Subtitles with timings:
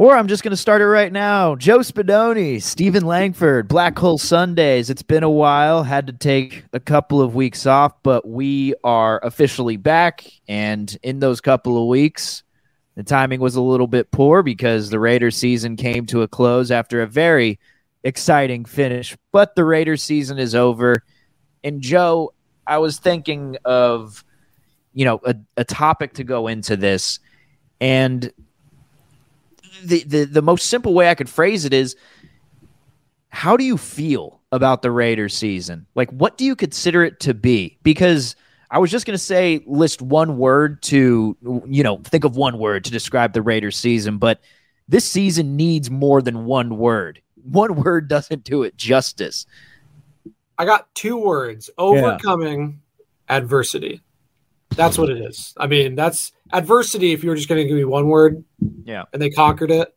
[0.00, 1.56] Or I'm just going to start it right now.
[1.56, 4.88] Joe Spadoni, Steven Langford, Black Hole Sundays.
[4.88, 5.82] It's been a while.
[5.82, 10.24] Had to take a couple of weeks off, but we are officially back.
[10.48, 12.44] And in those couple of weeks,
[12.94, 16.70] the timing was a little bit poor because the Raiders season came to a close
[16.70, 17.60] after a very
[18.02, 19.14] exciting finish.
[19.32, 21.04] But the Raiders season is over.
[21.62, 22.32] And Joe,
[22.66, 24.24] I was thinking of,
[24.94, 27.18] you know, a, a topic to go into this.
[27.82, 28.32] And
[29.82, 31.96] the, the the most simple way I could phrase it is
[33.28, 35.86] how do you feel about the Raiders season?
[35.94, 37.78] Like what do you consider it to be?
[37.82, 38.36] Because
[38.70, 42.58] I was just going to say list one word to you know, think of one
[42.58, 44.40] word to describe the Raiders season, but
[44.88, 47.22] this season needs more than one word.
[47.42, 49.46] One word doesn't do it justice.
[50.58, 52.80] I got two words: overcoming
[53.28, 53.36] yeah.
[53.36, 54.02] adversity.
[54.76, 55.54] That's what it is.
[55.56, 57.12] I mean, that's adversity.
[57.12, 58.44] If you were just going to give me one word,
[58.84, 59.94] yeah, and they conquered it,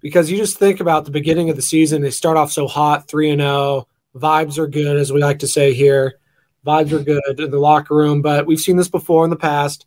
[0.00, 2.02] because you just think about the beginning of the season.
[2.02, 3.52] They start off so hot, three and zero.
[3.52, 6.18] Oh, vibes are good, as we like to say here.
[6.66, 9.86] Vibes are good in the locker room, but we've seen this before in the past.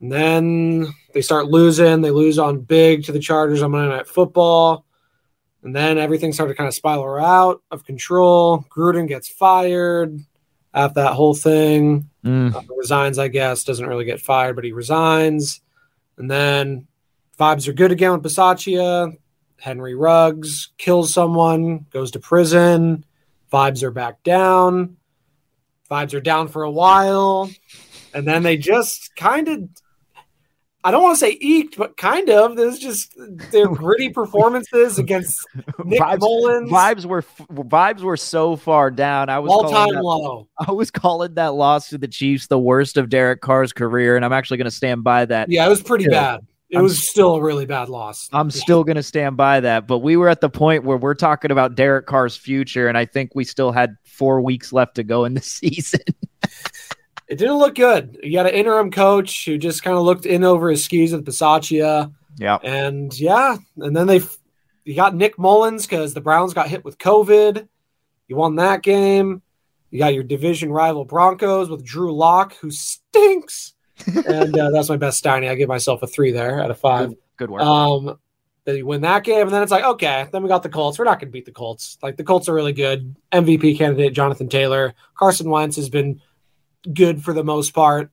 [0.00, 2.02] And then they start losing.
[2.02, 4.84] They lose on big to the Chargers on Monday Night Football.
[5.62, 8.66] And then everything started to kind of spiral out of control.
[8.68, 10.20] Gruden gets fired
[10.76, 12.10] after that whole thing.
[12.24, 12.54] Mm.
[12.54, 13.64] Uh, resigns, I guess.
[13.64, 15.60] Doesn't really get fired, but he resigns.
[16.18, 16.86] And then
[17.38, 19.16] vibes are good again with Bisaccia.
[19.58, 23.04] Henry Ruggs kills someone, goes to prison.
[23.50, 24.98] Vibes are back down.
[25.90, 27.50] Vibes are down for a while.
[28.12, 29.68] And then they just kind of
[30.86, 32.54] I don't want to say eked, but kind of.
[32.54, 33.12] There's just
[33.50, 35.36] their gritty performances against
[35.84, 36.70] Nick vibes, Mullens.
[36.70, 39.28] Vibes were vibes were so far down.
[39.28, 40.46] I was all time that, low.
[40.60, 44.24] I was calling that loss to the Chiefs the worst of Derek Carr's career, and
[44.24, 45.50] I'm actually going to stand by that.
[45.50, 46.46] Yeah, it was pretty bad.
[46.70, 48.28] It I'm, was still a really bad loss.
[48.32, 49.88] I'm still going to stand by that.
[49.88, 53.06] But we were at the point where we're talking about Derek Carr's future, and I
[53.06, 56.02] think we still had four weeks left to go in the season
[57.28, 58.18] it didn't look good.
[58.22, 61.24] You got an interim coach who just kind of looked in over his skis with
[61.24, 62.12] Bisaccia.
[62.38, 62.58] Yeah.
[62.62, 64.20] And yeah, and then they
[64.84, 67.66] you got Nick Mullens because the Browns got hit with COVID.
[68.28, 69.42] You won that game.
[69.90, 73.74] You got your division rival Broncos with Drew Lock, who stinks.
[74.06, 75.48] and uh, that's my best Steiny.
[75.48, 77.08] I give myself a three there out of five.
[77.08, 77.62] Good, good work.
[77.62, 78.18] Um,
[78.64, 80.98] then you win that game, and then it's like, okay, then we got the Colts.
[80.98, 81.98] We're not going to beat the Colts.
[82.02, 83.16] Like the Colts are really good.
[83.32, 84.94] MVP candidate Jonathan Taylor.
[85.14, 86.20] Carson Wentz has been
[86.92, 88.10] good for the most part.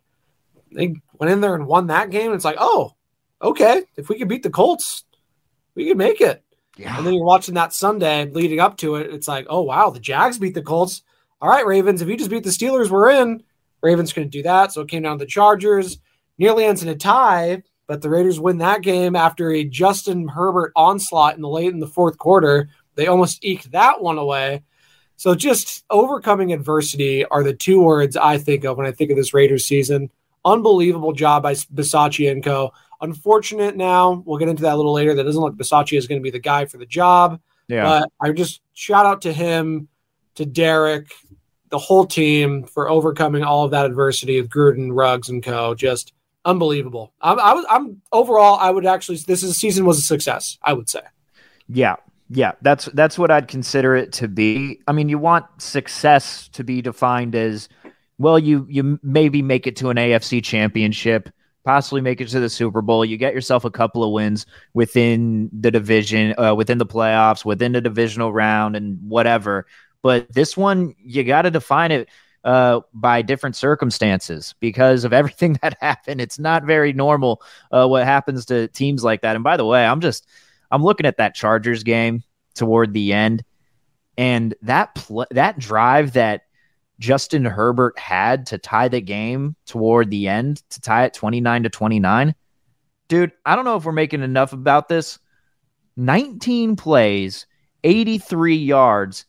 [0.71, 2.33] They went in there and won that game.
[2.33, 2.93] It's like, oh,
[3.41, 5.03] okay, if we could beat the Colts,
[5.75, 6.43] we could make it.
[6.77, 6.97] Yeah.
[6.97, 9.13] And then you're watching that Sunday leading up to it.
[9.13, 11.03] It's like, oh wow, the Jags beat the Colts.
[11.41, 13.43] All right, Ravens, if you just beat the Steelers, we're in.
[13.81, 15.99] Ravens couldn't do that, so it came down to the Chargers.
[16.37, 20.71] Nearly ends in a tie, but the Raiders win that game after a Justin Herbert
[20.75, 22.69] onslaught in the late in the fourth quarter.
[22.95, 24.63] They almost eked that one away.
[25.15, 29.17] So just overcoming adversity are the two words I think of when I think of
[29.17, 30.09] this Raiders season.
[30.45, 32.73] Unbelievable job by Bisaccia and co.
[33.01, 35.13] Unfortunate now, we'll get into that a little later.
[35.13, 37.39] That doesn't look Bisaccia is going to be the guy for the job.
[37.67, 37.83] Yeah.
[37.83, 39.87] But I just shout out to him,
[40.35, 41.11] to Derek,
[41.69, 45.73] the whole team for overcoming all of that adversity with Gruden, Ruggs, and co.
[45.73, 46.13] Just
[46.45, 47.13] unbelievable.
[47.21, 50.73] I'm, I was, I'm overall, I would actually, this is, season was a success, I
[50.73, 51.01] would say.
[51.69, 51.95] Yeah,
[52.29, 54.81] yeah, that's that's what I'd consider it to be.
[54.87, 57.69] I mean, you want success to be defined as
[58.17, 58.39] well.
[58.39, 61.29] You you maybe make it to an AFC championship,
[61.63, 63.05] possibly make it to the Super Bowl.
[63.05, 67.73] You get yourself a couple of wins within the division, uh, within the playoffs, within
[67.73, 69.65] the divisional round, and whatever.
[70.01, 72.09] But this one, you got to define it
[72.43, 76.21] uh, by different circumstances because of everything that happened.
[76.21, 77.41] It's not very normal
[77.71, 79.35] uh, what happens to teams like that.
[79.35, 80.27] And by the way, I'm just
[80.73, 82.23] I'm looking at that Chargers game
[82.55, 83.43] toward the end,
[84.17, 86.41] and that pl- that drive that
[86.99, 91.69] Justin Herbert had to tie the game toward the end to tie it 29 to
[91.69, 92.33] 29.
[93.07, 95.19] Dude, I don't know if we're making enough about this.
[95.95, 97.45] 19 plays,
[97.83, 99.25] 83 yards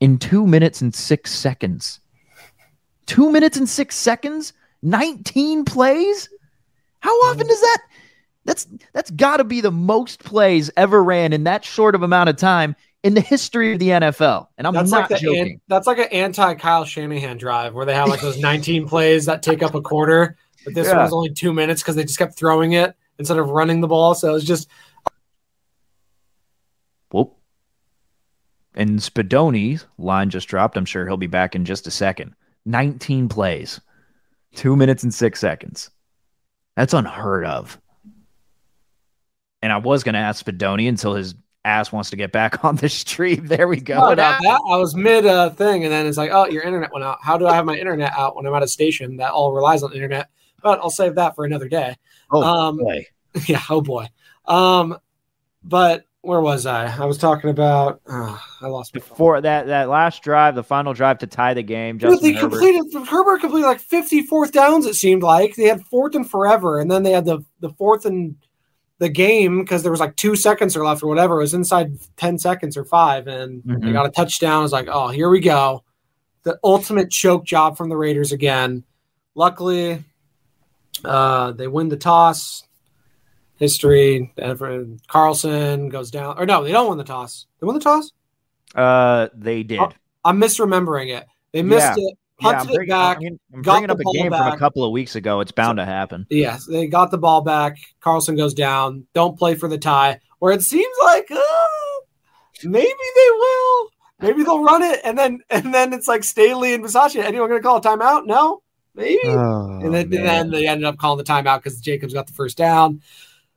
[0.00, 2.00] in 2 minutes and 6 seconds.
[3.06, 4.54] 2 minutes and 6 seconds?
[4.82, 6.30] 19 plays?
[7.00, 7.82] How often does that
[8.44, 12.30] that's that's got to be the most plays ever ran in that short of amount
[12.30, 14.48] of time in the history of the NFL.
[14.56, 15.52] And I'm that's not like joking.
[15.52, 19.26] An, that's like an anti Kyle Shanahan drive where they have like those 19 plays
[19.26, 20.94] that take up a quarter, but this yeah.
[20.94, 23.88] one was only two minutes because they just kept throwing it instead of running the
[23.88, 24.14] ball.
[24.14, 24.68] So it was just.
[27.10, 27.34] Whoop.
[28.74, 30.76] And Spadoni's line just dropped.
[30.76, 32.34] I'm sure he'll be back in just a second.
[32.66, 33.80] 19 plays,
[34.54, 35.90] two minutes and six seconds.
[36.76, 37.80] That's unheard of.
[39.62, 41.34] And I was going to ask Spadoni until his
[41.64, 43.46] ass wants to get back on the stream.
[43.46, 43.94] There we go.
[43.96, 44.60] Sorry about that.
[44.70, 47.18] I was mid uh, thing, and then it's like, oh, your internet went out.
[47.22, 49.82] How do I have my internet out when I'm at a station that all relies
[49.82, 50.28] on the internet?
[50.62, 51.96] But I'll save that for another day.
[52.30, 53.06] Oh Um, boy.
[53.46, 53.62] Yeah.
[53.70, 54.06] Oh boy.
[54.46, 54.98] Um,
[55.62, 56.86] but where was I?
[56.86, 58.00] I was talking about.
[58.08, 58.98] Uh, I lost my.
[59.00, 62.38] Before that that last drive, the final drive to tie the game, Dude, Justin they
[62.40, 62.58] Herbert.
[62.60, 64.86] completed Herbert completed like 50 fourth downs.
[64.86, 68.04] It seemed like they had fourth and forever, and then they had the the fourth
[68.04, 68.34] and
[68.98, 71.36] the game because there was like two seconds or left or whatever.
[71.36, 73.92] It was inside 10 seconds or five, and they Mhm.
[73.92, 74.64] got a touchdown.
[74.64, 75.84] It's like, oh, here we go,
[76.42, 78.84] the ultimate choke job from the Raiders again.
[79.36, 80.04] Luckily,
[81.04, 82.64] uh, they win the toss.
[83.56, 84.32] History.
[84.38, 87.46] Everett- Carlson goes down, or no, they don't win the toss.
[87.60, 88.12] They win the toss.
[88.74, 89.80] Uh, they did.
[89.80, 89.90] Oh,
[90.24, 91.26] I'm misremembering it.
[91.52, 92.04] They missed Yeah.
[92.08, 93.16] it, yeah, I'm bringing, back.
[93.16, 95.16] I mean, I'm got bringing the up a ball game from a couple of weeks
[95.16, 95.40] ago.
[95.40, 96.26] It's bound to happen.
[96.30, 97.76] Yes, they got the ball back.
[98.00, 99.06] Carlson goes down.
[99.14, 100.20] Don't play for the tie.
[100.38, 101.38] Where it seems like uh,
[102.64, 103.90] maybe they will.
[104.20, 107.22] Maybe they'll run it, and then and then it's like Staley and Bisaccia.
[107.22, 108.26] Anyone going to call a timeout?
[108.26, 108.62] No,
[108.94, 109.18] maybe.
[109.24, 112.32] Oh, and, then, and then they ended up calling the timeout because Jacobs got the
[112.32, 113.02] first down.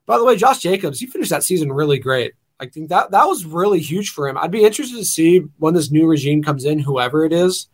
[0.05, 2.33] By the way, Josh Jacobs, he finished that season really great.
[2.59, 4.37] I think that that was really huge for him.
[4.37, 7.67] I'd be interested to see when this new regime comes in, whoever it is,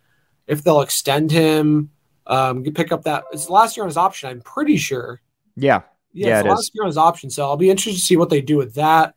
[0.48, 1.92] if they'll extend him,
[2.26, 3.26] um, pick up that.
[3.32, 4.30] It's the last year on his option.
[4.30, 5.22] I'm pretty sure.
[5.56, 5.82] yeah,
[6.14, 7.30] Yeah, Yeah, it's it last year on his option.
[7.30, 9.16] So I'll be interested to see what they do with that.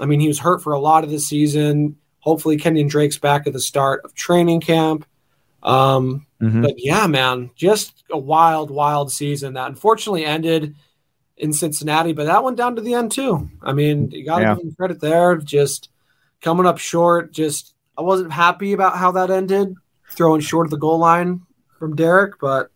[0.00, 1.96] I mean, he was hurt for a lot of the season.
[2.20, 5.04] Hopefully, Kenyon Drake's back at the start of training camp.
[5.62, 6.62] Um, Mhm.
[6.62, 10.74] But yeah, man, just a wild, wild season that unfortunately ended
[11.36, 13.50] in Cincinnati, but that went down to the end too.
[13.62, 14.54] I mean, you got to Yeah.
[14.54, 15.36] give him credit there.
[15.36, 15.90] Just
[16.40, 17.32] coming up short.
[17.32, 19.74] Just I wasn't happy about how that ended,
[20.10, 21.40] throwing short of the goal line
[21.78, 22.70] from Derek, but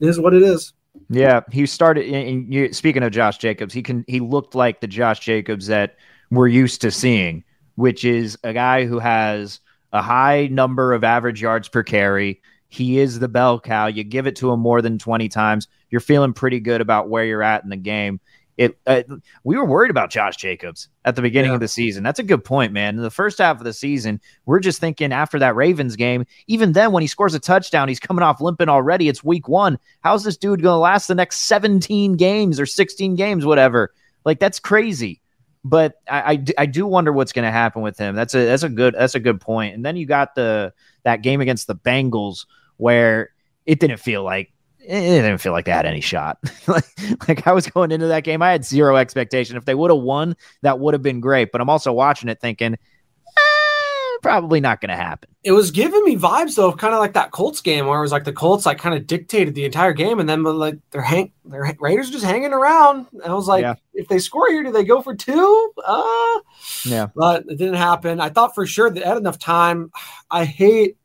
[0.00, 0.72] it is what it is.
[1.08, 2.06] Yeah, he started.
[2.06, 5.96] And speaking of Josh Jacobs, he can he looked like the Josh Jacobs that
[6.30, 7.44] we're used to seeing,
[7.76, 9.60] which is a guy who has
[9.92, 12.40] a high number of average yards per carry.
[12.68, 13.86] He is the bell cow.
[13.86, 17.24] You give it to him more than twenty times, you're feeling pretty good about where
[17.24, 18.20] you're at in the game.
[18.60, 19.02] It uh,
[19.42, 21.54] we were worried about Josh Jacobs at the beginning Yeah.
[21.54, 22.02] of the season.
[22.04, 22.94] That's a good point, man.
[22.96, 26.26] In the first half of the season, we're just thinking after that Ravens game.
[26.46, 29.08] Even then, when he scores a touchdown, he's coming off limping already.
[29.08, 29.78] It's week one.
[30.02, 33.94] How's this dude going to last the next 17 games or 16 games, whatever?
[34.26, 35.22] Like that's crazy.
[35.64, 38.14] But I I do wonder what's going to happen with him.
[38.14, 39.74] That's a that's a good that's a good point.
[39.74, 40.74] And then you got the
[41.04, 42.44] that game against the Bengals
[42.76, 43.30] where
[43.64, 46.38] it didn't feel like it didn't feel like they had any shot.
[46.66, 46.84] like,
[47.28, 49.56] like I was going into that game, I had zero expectation.
[49.56, 51.52] If they would have won, that would have been great.
[51.52, 55.28] But I'm also watching it thinking, eh, probably not going to happen.
[55.42, 58.02] It was giving me vibes though, of kind of like that Colts game where it
[58.02, 61.00] was like the Colts like kind of dictated the entire game, and then like they're
[61.02, 63.06] hang, their Raiders just hanging around.
[63.12, 63.74] And I was like, Yeah.
[63.94, 65.72] if they score here, do they go for two?
[65.84, 66.40] Uh,
[66.84, 67.06] Yeah.
[67.14, 68.20] but it didn't happen.
[68.20, 69.90] I thought for sure they had enough time.
[70.30, 70.96] I hate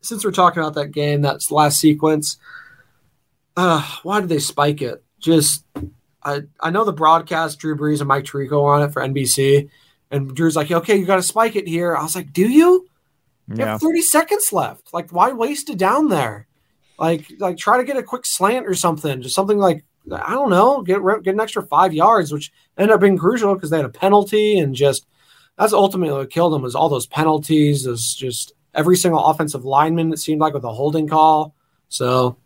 [0.00, 2.36] since we're talking about that game, that's last sequence.
[3.58, 5.02] Uh, why did they spike it?
[5.18, 5.64] Just
[6.22, 9.68] I I know the broadcast, Drew Brees and Mike Tirico on it for NBC,
[10.12, 11.96] and Drew's like, okay, you got to spike it here.
[11.96, 12.86] I was like, do you?
[13.48, 13.66] You Yeah.
[13.72, 14.94] have 30 seconds left.
[14.94, 16.46] Like, why waste it down there?
[17.00, 19.22] Like, like try to get a quick slant or something.
[19.22, 23.00] Just something like I don't know, get get an extra five yards, which ended up
[23.00, 25.04] being crucial because they had a penalty and just
[25.58, 27.82] that's ultimately what killed them was all those penalties.
[27.84, 31.54] Those just every single offensive lineman it seemed like with a holding call.
[31.88, 32.36] So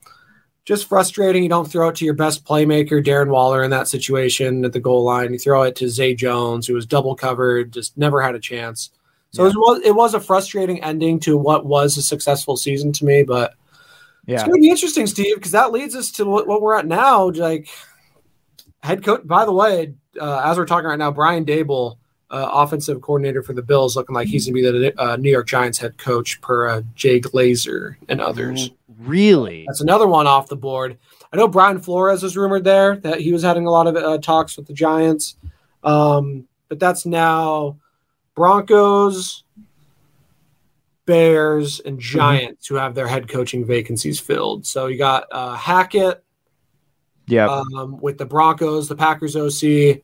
[0.64, 1.42] just frustrating.
[1.42, 4.80] You don't throw it to your best playmaker, Darren Waller, in that situation at the
[4.80, 5.32] goal line.
[5.32, 8.90] You throw it to Zay Jones, who was double covered, just never had a chance.
[9.30, 13.06] So it was it was a frustrating ending to what was a successful season to
[13.06, 13.54] me, but
[14.26, 14.34] yeah.
[14.34, 16.86] it's going to be interesting, Steve, because that leads us to what, what we're at
[16.86, 17.30] now.
[17.30, 17.68] Like
[18.82, 19.26] head coach.
[19.26, 21.96] By the way, uh, as we're talking right now, Brian Daboll,
[22.32, 25.30] uh, offensive coordinator for the Bills, looking like he's going to be the uh, New
[25.30, 28.70] York Giants head coach per uh, Jay Glazer and others.
[28.98, 29.64] Really?
[29.68, 30.98] That's another one off the board.
[31.32, 34.18] I know Brian Flores was rumored there that he was having a lot of uh,
[34.18, 35.36] talks with the Giants,
[35.84, 37.78] um, but that's now
[38.34, 39.44] Broncos,
[41.04, 44.66] Bears, and Giants who have their head coaching vacancies filled.
[44.66, 46.22] So you got uh, Hackett
[47.26, 47.46] Yeah.
[47.48, 50.02] um, with the Broncos, the Packers OC,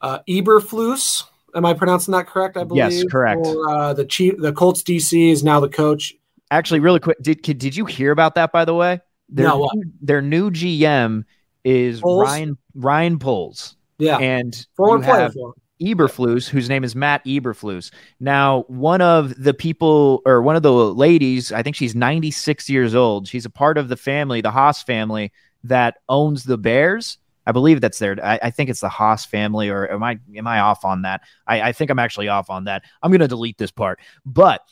[0.00, 1.24] uh, Eberflus.
[1.54, 2.56] Am I pronouncing that correct?
[2.56, 2.92] I believe.
[2.92, 3.46] Yes, correct.
[3.46, 6.14] Or uh, the chief, the Colts DC is now the coach.
[6.50, 8.52] Actually, really quick, did did you hear about that?
[8.52, 11.24] By the way, their No, new, their new GM
[11.64, 12.28] is Poles?
[12.28, 15.54] Ryan Ryan Poles, Yeah, and former player have for.
[15.80, 17.90] Eberflus, whose name is Matt Eberflus.
[18.18, 22.94] Now, one of the people or one of the ladies, I think she's 96 years
[22.94, 23.26] old.
[23.26, 25.32] She's a part of the family, the Haas family
[25.64, 27.16] that owns the Bears.
[27.50, 28.16] I believe that's there.
[28.22, 31.22] I, I, think it's the Haas family, or am I am I off on that?
[31.48, 32.84] I, I think I'm actually off on that.
[33.02, 33.98] I'm gonna delete this part.
[34.24, 34.62] But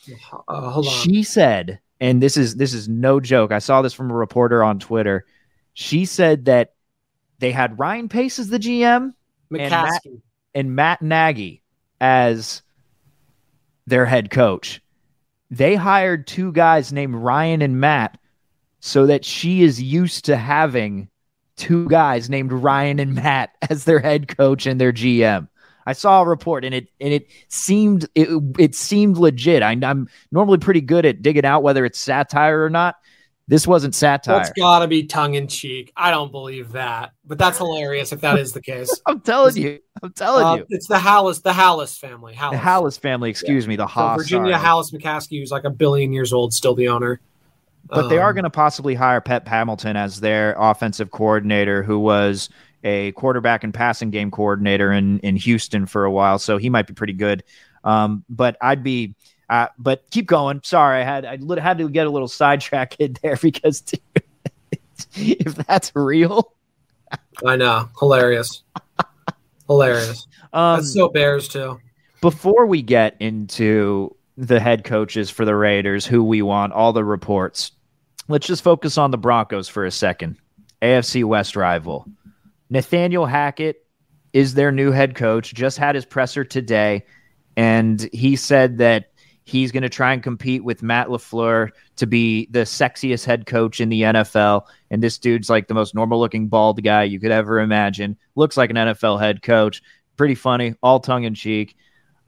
[0.47, 3.51] uh, she said, and this is this is no joke.
[3.51, 5.25] I saw this from a reporter on Twitter.
[5.73, 6.75] She said that
[7.39, 9.13] they had Ryan Pace as the GM,
[9.51, 10.01] and Matt,
[10.55, 11.61] and Matt Nagy
[11.99, 12.61] as
[13.87, 14.81] their head coach.
[15.51, 18.17] They hired two guys named Ryan and Matt
[18.79, 21.09] so that she is used to having
[21.59, 25.47] two guys named Ryan and Matt as their head coach and their GM.
[25.85, 29.63] I saw a report and it and it seemed it, it seemed legit.
[29.63, 32.95] I, I'm normally pretty good at digging out whether it's satire or not.
[33.47, 34.37] This wasn't satire.
[34.37, 35.91] That's got to be tongue in cheek.
[35.97, 39.01] I don't believe that, but that's hilarious if that is the case.
[39.07, 39.79] I'm telling you.
[40.03, 40.65] I'm telling uh, you.
[40.69, 42.35] It's the Halas, the Halas family.
[42.35, 42.51] Halas.
[42.51, 43.31] The Halas family.
[43.31, 43.69] Excuse yeah.
[43.69, 43.75] me.
[43.75, 44.19] The Haas.
[44.19, 44.63] So Virginia sorry.
[44.63, 47.19] Halas McCaskey, who's like a billion years old, still the owner.
[47.85, 51.81] But um, they are um, going to possibly hire Pep Hamilton as their offensive coordinator,
[51.83, 52.49] who was
[52.83, 56.87] a quarterback and passing game coordinator in in Houston for a while, so he might
[56.87, 57.43] be pretty good.
[57.83, 59.15] Um, but I'd be
[59.49, 60.61] uh, but keep going.
[60.63, 64.01] Sorry, I had I had to get a little sidetracked there because dude,
[65.15, 66.53] if that's real,
[67.45, 68.63] I know, hilarious,
[69.67, 70.27] hilarious.
[70.51, 71.79] Um, that's so Bears too.
[72.21, 77.03] Before we get into the head coaches for the Raiders, who we want, all the
[77.03, 77.71] reports,
[78.27, 80.37] let's just focus on the Broncos for a second.
[80.81, 82.05] AFC West rival.
[82.69, 83.85] Nathaniel Hackett
[84.31, 85.53] is their new head coach.
[85.53, 87.05] Just had his presser today,
[87.57, 89.09] and he said that
[89.49, 93.81] He's going to try and compete with Matt LaFleur to be the sexiest head coach
[93.81, 94.67] in the NFL.
[94.91, 98.15] And this dude's like the most normal looking bald guy you could ever imagine.
[98.35, 99.81] Looks like an NFL head coach.
[100.17, 101.75] Pretty funny, all tongue in cheek.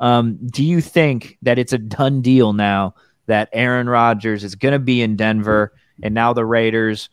[0.01, 2.95] Um, do you think that it's a done deal now
[3.27, 7.09] that Aaron Rodgers is going to be in Denver and now the Raiders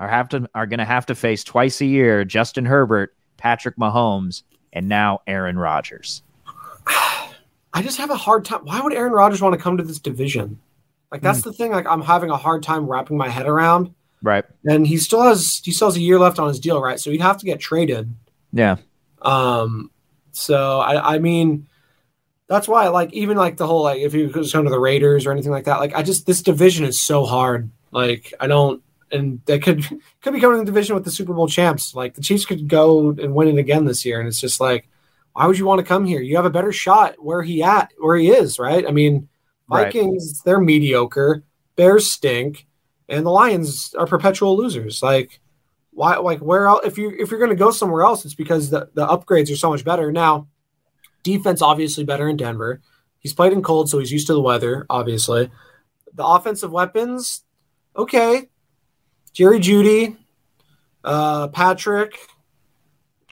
[0.00, 3.76] are have to are going to have to face twice a year Justin Herbert, Patrick
[3.76, 4.42] Mahomes,
[4.72, 6.22] and now Aaron Rodgers?
[6.86, 8.64] I just have a hard time.
[8.64, 10.58] Why would Aaron Rodgers want to come to this division?
[11.12, 11.44] Like that's mm.
[11.44, 11.72] the thing.
[11.72, 13.94] Like I'm having a hard time wrapping my head around.
[14.22, 14.44] Right.
[14.64, 16.98] And he still has he still has a year left on his deal, right?
[16.98, 18.12] So he'd have to get traded.
[18.52, 18.76] Yeah.
[19.20, 19.90] Um.
[20.32, 21.66] So I I mean,
[22.50, 25.30] that's why like even like the whole like if you going to the Raiders or
[25.30, 25.78] anything like that.
[25.78, 27.70] Like I just this division is so hard.
[27.92, 28.82] Like I don't.
[29.12, 29.84] And they could
[30.20, 31.94] could be coming in the division with the Super Bowl champs.
[31.94, 34.88] Like the Chiefs could go and win it again this year, and it's just like
[35.32, 36.20] why would you want to come here?
[36.20, 38.84] You have a better shot where he at where he is, right?
[38.86, 39.28] I mean,
[39.68, 40.44] Vikings right.
[40.44, 41.44] they're mediocre,
[41.76, 42.66] Bears stink,
[43.08, 45.04] and the Lions are perpetual losers.
[45.04, 45.40] Like
[45.92, 48.70] why like where else if you if you're going to go somewhere else it's because
[48.70, 50.10] the the upgrades are so much better.
[50.10, 50.48] Now,
[51.22, 52.80] defense obviously better in Denver.
[53.18, 55.50] He's played in cold so he's used to the weather, obviously.
[56.14, 57.44] The offensive weapons
[57.96, 58.48] okay.
[59.32, 60.16] Jerry Jeudy,
[61.04, 62.18] uh Patrick,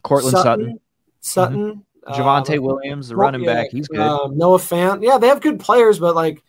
[0.02, 0.45] Courtland Sutton.
[0.45, 0.80] Sutton.
[1.21, 1.59] Sutton.
[1.68, 1.83] Mm-hmm.
[2.09, 4.00] Javonte um, Williams, the running yeah, back, he's good.
[4.00, 6.42] Um, Noah Fant, yeah, they have good players, but like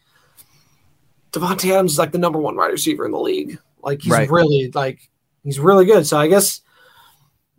[1.32, 3.60] Davante Adams is like the number one wide receiver in the league.
[3.82, 4.30] Like he's right.
[4.30, 5.00] really like
[5.44, 6.08] he's really good.
[6.08, 6.62] So I guess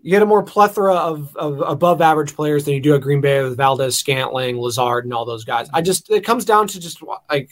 [0.03, 3.21] you get a more plethora of, of above average players than you do at Green
[3.21, 5.69] Bay with Valdes, Scantling, Lazard, and all those guys.
[5.73, 7.51] I just it comes down to just like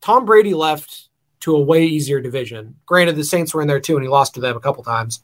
[0.00, 1.08] Tom Brady left
[1.40, 2.76] to a way easier division.
[2.84, 5.20] Granted, the Saints were in there too, and he lost to them a couple times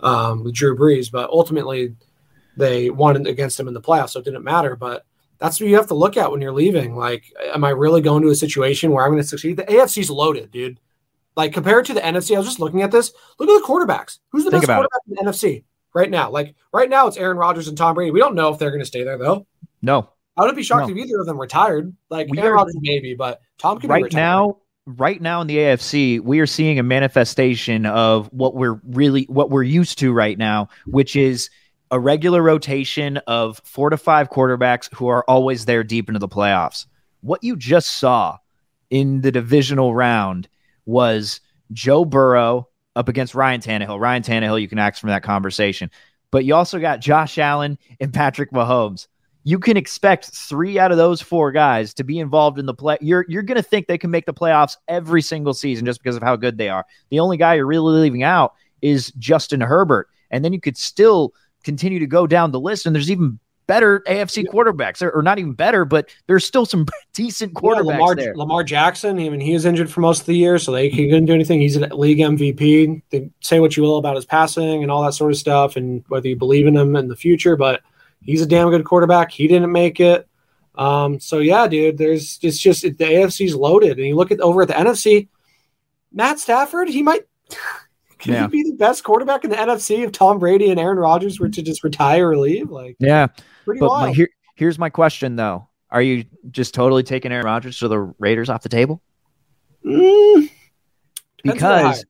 [0.00, 1.94] um, with Drew Brees, but ultimately
[2.56, 4.74] they won against them in the playoffs, so it didn't matter.
[4.74, 5.04] But
[5.38, 6.96] that's what you have to look at when you're leaving.
[6.96, 9.58] Like, am I really going to a situation where I'm going to succeed?
[9.58, 10.80] The AFC's loaded, dude.
[11.36, 13.12] Like compared to the NFC, I was just looking at this.
[13.38, 14.18] Look at the quarterbacks.
[14.32, 15.10] Who's the Think best quarterback it.
[15.10, 15.64] in the NFC
[15.96, 16.30] right now?
[16.30, 18.10] Like right now, it's Aaron Rodgers and Tom Brady.
[18.10, 19.46] We don't know if they're going to stay there though.
[19.82, 20.94] No, I wouldn't be shocked no.
[20.94, 21.96] if either of them retired.
[22.10, 24.58] Like we Aaron Rodgers maybe, but Tom can right now.
[24.88, 29.50] Right now in the AFC, we are seeing a manifestation of what we're really what
[29.50, 31.50] we're used to right now, which is
[31.90, 36.28] a regular rotation of four to five quarterbacks who are always there deep into the
[36.28, 36.86] playoffs.
[37.20, 38.38] What you just saw
[38.90, 40.48] in the divisional round
[40.84, 41.40] was
[41.72, 44.00] Joe Burrow up against Ryan Tannehill.
[44.00, 45.90] Ryan Tannehill, you can ask from that conversation.
[46.32, 49.06] But you also got Josh Allen and Patrick Mahomes.
[49.44, 52.98] You can expect three out of those four guys to be involved in the play.
[53.00, 56.16] You're you're going to think they can make the playoffs every single season just because
[56.16, 56.84] of how good they are.
[57.10, 61.32] The only guy you're really leaving out is Justin Herbert, and then you could still
[61.62, 65.38] continue to go down the list, and there's even better AFC quarterbacks, or, or, not
[65.38, 68.36] even better, but there's still some decent quarterbacks yeah, Lamar, there.
[68.36, 71.08] Lamar Jackson, I mean, he was injured for most of the year, so they he
[71.08, 71.60] couldn't do anything.
[71.60, 73.02] He's a league MVP.
[73.10, 76.04] They say what you will about his passing and all that sort of stuff, and
[76.08, 77.82] whether you believe in him in the future, but
[78.22, 79.30] he's a damn good quarterback.
[79.30, 80.28] He didn't make it.
[80.76, 84.62] Um, so yeah, dude, there's it's just the AFC's loaded, and you look at over
[84.62, 85.28] at the NFC,
[86.12, 87.26] Matt Stafford, he might
[88.18, 88.42] Can Yeah.
[88.42, 91.48] he be the best quarterback in the NFC if Tom Brady and Aaron Rodgers were
[91.48, 92.70] to just retire or leave?
[92.70, 93.26] Like, Yeah,
[93.64, 97.78] pretty but my, here, here's my question though: Are you just totally taking Aaron Rodgers
[97.80, 99.02] to the Raiders off the table?
[99.84, 100.50] Mm, depends
[101.44, 102.04] who they Because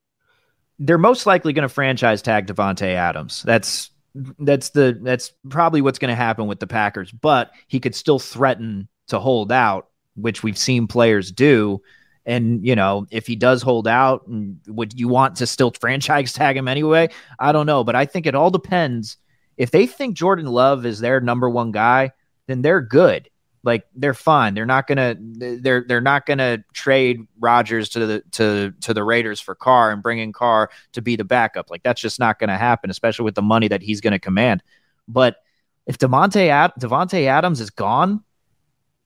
[0.79, 3.43] they're most likely going to franchise tag Davante Adams.
[3.43, 3.91] That's
[4.39, 7.11] that's the that's probably what's going to happen with the Packers.
[7.13, 11.83] But he could still threaten to hold out, which we've seen players do.
[12.27, 14.25] And you know, if he does hold out,
[14.67, 17.09] would you want to still franchise tag him anyway?
[17.39, 19.17] I don't know, but I think it all depends.
[19.57, 22.11] If they think Jordan Love is their number one guy,
[22.47, 23.31] then they're good.
[23.63, 24.55] Like they're fine.
[24.55, 29.41] They're not gonna they're they're not gonna trade Rodgers to the to to the Raiders
[29.41, 31.69] for Carr and bring in Carr to be the backup.
[31.71, 34.63] Like that's just not gonna happen, especially with the money that he's gonna command.
[35.09, 35.39] But
[35.87, 38.23] if Davante Ad- Davante Adams is gone,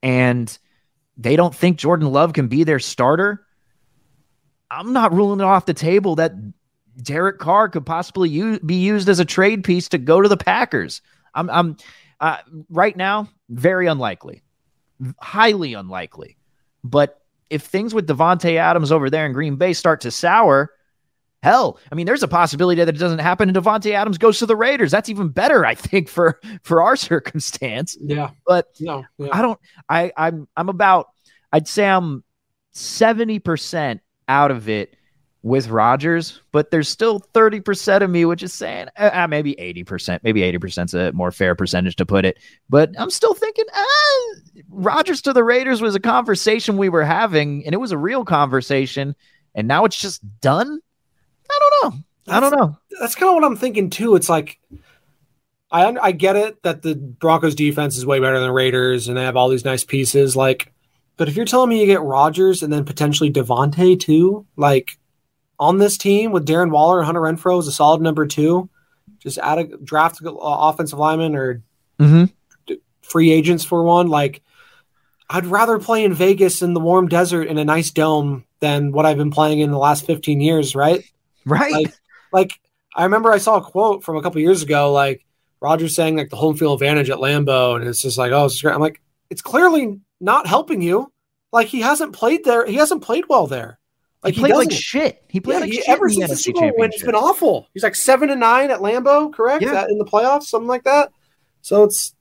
[0.02, 0.58] and
[1.16, 3.46] they don't think Jordan Love can be their starter,
[4.70, 6.32] I'm not ruling it off the table that
[7.02, 11.02] Derek Carr could possibly be used as a trade piece to go to the Packers.
[11.34, 11.76] I'm, I'm
[12.20, 12.38] uh,
[12.68, 14.42] right now very unlikely,
[15.20, 16.36] highly unlikely.
[16.84, 20.70] But if things with Davante Adams over there in Green Bay start to sour,
[21.42, 24.46] hell, I mean, there's a possibility that it doesn't happen and Davante Adams goes to
[24.46, 24.90] the Raiders.
[24.90, 27.96] That's even better, I think, for for our circumstance.
[28.00, 29.28] yeah, But no, yeah.
[29.32, 29.58] I don't.
[29.88, 31.08] I I'm I'm about.
[31.52, 32.22] I'd say I'm
[32.72, 34.94] seventy percent out of it
[35.42, 39.82] with Rodgers, but there's still thirty percent of me which is saying uh, maybe eighty
[39.82, 42.38] percent, maybe eighty percent's a more fair percentage to put it.
[42.68, 44.34] But I'm still thinking, ah,
[44.68, 48.24] Rodgers to the Raiders was a conversation we were having, and it was a real
[48.24, 49.16] conversation,
[49.54, 50.80] and now it's just done.
[51.50, 52.04] I don't know.
[52.28, 52.76] I don't know.
[53.00, 54.14] that's kind of what I'm thinking too.
[54.14, 54.60] It's like
[55.72, 59.16] I I get it that the Broncos defense is way better than the Raiders and
[59.16, 60.36] they have all these nice pieces.
[60.36, 60.72] Like,
[61.16, 64.98] but if you're telling me you get Rodgers and then potentially Davante too, like
[65.58, 68.68] on this team with Darren Waller and Hunter Renfrow as a solid number two,
[69.18, 71.62] just add a draft uh, offensive lineman or
[71.98, 72.74] Mm-hmm.
[73.02, 74.08] free agents for one.
[74.08, 74.40] Like,
[75.28, 79.04] I'd rather play in Vegas in the warm desert in a nice dome than what
[79.04, 81.04] I've been playing in the last 15 years, right?
[81.46, 81.72] Right.
[81.72, 81.94] Like,
[82.32, 82.60] like
[82.94, 85.24] I remember I saw a quote from a couple years ago, like
[85.60, 88.60] Rodgers saying like the home field advantage at Lambeau, and it's just like, oh, it's
[88.60, 88.74] great.
[88.74, 89.00] I'm like,
[89.30, 91.12] it's clearly not helping you.
[91.52, 92.66] Like he hasn't played there.
[92.66, 93.78] He hasn't played well there.
[94.22, 94.82] Like he played like doesn't.
[94.82, 95.24] shit.
[95.28, 96.90] He played Yeah, like he- shit ever in the since the NFC Super Bowl win,
[96.92, 97.68] it's been awful.
[97.74, 99.62] He's like seven and nine at Lambeau, correct?
[99.64, 99.72] Yeah.
[99.72, 101.10] That in the playoffs, something like that.
[101.62, 102.14] So it's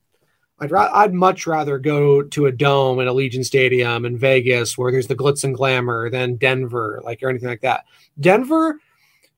[0.61, 4.91] I'd ra- I'd much rather go to a dome at Allegiant Stadium in Vegas where
[4.91, 7.85] there's the glitz and glamour than Denver, like or anything like that.
[8.19, 8.79] Denver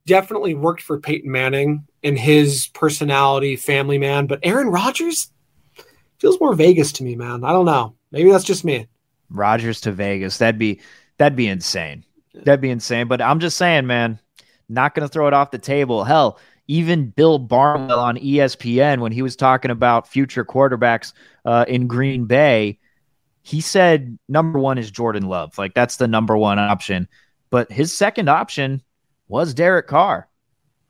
[0.05, 5.31] definitely worked for Peyton Manning and his personality, family man, but Aaron Rodgers
[6.19, 7.43] feels more Vegas to me, man.
[7.43, 7.95] I don't know.
[8.11, 8.87] Maybe that's just me.
[9.29, 10.37] Rodgers to Vegas.
[10.37, 10.81] That'd be
[11.17, 12.05] that'd be insane.
[12.33, 13.07] That'd be insane.
[13.07, 14.19] But I'm just saying, man,
[14.69, 16.03] not gonna throw it off the table.
[16.03, 21.13] Hell, even Bill Barnwell on ESPN when he was talking about future quarterbacks
[21.45, 22.79] uh, in Green Bay,
[23.41, 25.57] he said number one is Jordan Love.
[25.57, 27.07] Like that's the number one option.
[27.49, 28.81] But his second option
[29.31, 30.27] was Derek Carr.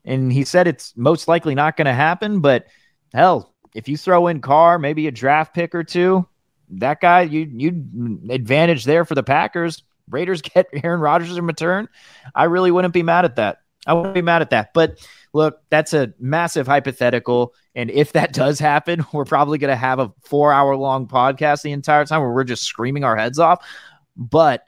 [0.04, 2.40] And he said it's most likely not going to happen.
[2.40, 2.66] But
[3.14, 6.26] hell, if you throw in Carr, maybe a draft pick or two,
[6.70, 9.84] that guy, you you advantage there for the Packers.
[10.10, 11.88] Raiders get Aaron Rodgers in return.
[12.34, 13.58] I really wouldn't be mad at that.
[13.86, 14.74] I wouldn't be mad at that.
[14.74, 14.98] But
[15.32, 17.54] look, that's a massive hypothetical.
[17.76, 21.62] And if that does happen, we're probably going to have a four hour long podcast
[21.62, 23.64] the entire time where we're just screaming our heads off.
[24.16, 24.66] But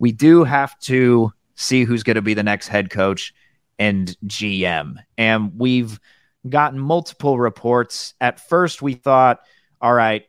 [0.00, 3.34] we do have to see who's going to be the next head coach
[3.78, 4.96] and GM.
[5.18, 6.00] And we've
[6.48, 8.14] gotten multiple reports.
[8.20, 9.40] At first, we thought,
[9.80, 10.26] all right,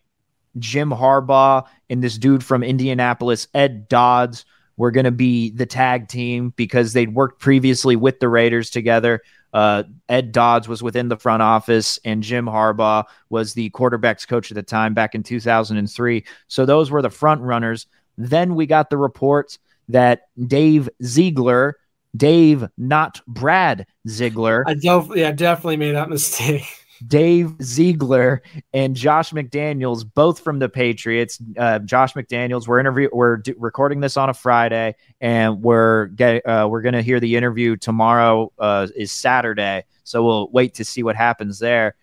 [0.57, 4.45] Jim Harbaugh and this dude from Indianapolis, Ed Dodds,
[4.77, 9.21] were going to be the tag team because they'd worked previously with the Raiders together.
[9.53, 14.51] Uh, Ed Dodds was within the front office, and Jim Harbaugh was the quarterbacks coach
[14.51, 16.25] at the time back in 2003.
[16.47, 17.87] So those were the front runners.
[18.17, 19.59] Then we got the reports
[19.89, 21.77] that Dave Ziegler,
[22.15, 26.65] Dave, not Brad Ziegler, I def- yeah, definitely made that mistake.
[27.07, 28.41] Dave Ziegler
[28.73, 31.39] and Josh McDaniels, both from the Patriots.
[31.57, 36.45] Uh, Josh McDaniels, we're interview, we're d- recording this on a Friday, and we're get,
[36.47, 38.51] uh, we're gonna hear the interview tomorrow.
[38.57, 41.95] Uh, is Saturday, so we'll wait to see what happens there.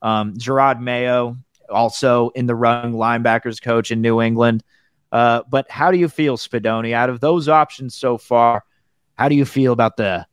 [0.00, 1.36] Um, Jerod Mayo,
[1.68, 4.62] also in the running linebackers coach in New England.
[5.10, 6.92] Uh, but how do you feel, Spadoni?
[6.92, 8.64] Out of those options so far,
[9.14, 10.26] how do you feel about the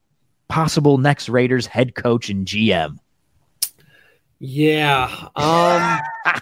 [0.47, 2.97] possible next Raiders head coach and GM?
[4.39, 5.09] Yeah.
[5.35, 5.99] Um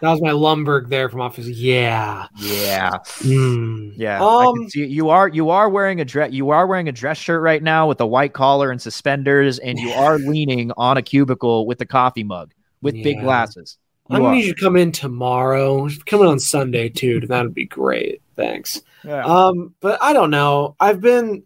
[0.00, 1.46] that was my Lumbergh there from office.
[1.46, 2.26] Yeah.
[2.36, 2.90] Yeah.
[3.20, 3.94] Mm.
[3.96, 4.22] Yeah.
[4.22, 7.62] Um, you are you are wearing a dress you are wearing a dress shirt right
[7.62, 11.80] now with a white collar and suspenders, and you are leaning on a cubicle with
[11.80, 12.52] a coffee mug
[12.82, 13.78] with big glasses.
[14.10, 15.88] You I'm gonna need you to come in tomorrow.
[16.06, 17.20] Come in on Sunday too.
[17.20, 18.20] That'd be great.
[18.34, 18.82] Thanks.
[19.04, 19.24] Yeah.
[19.24, 20.74] Um, but I don't know.
[20.80, 21.44] I've been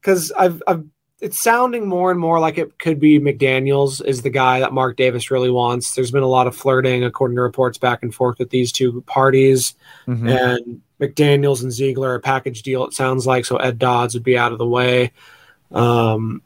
[0.00, 0.84] because I've I've
[1.20, 4.96] it's sounding more and more like it could be McDaniels is the guy that Mark
[4.96, 5.94] Davis really wants.
[5.94, 9.02] There's been a lot of flirting, according to reports, back and forth with these two
[9.02, 9.76] parties.
[10.08, 10.28] Mhm.
[10.28, 13.44] And McDaniels and Ziegler are a package deal, it sounds like.
[13.44, 15.12] So Ed Dodds would be out of the way.
[15.70, 16.42] Um,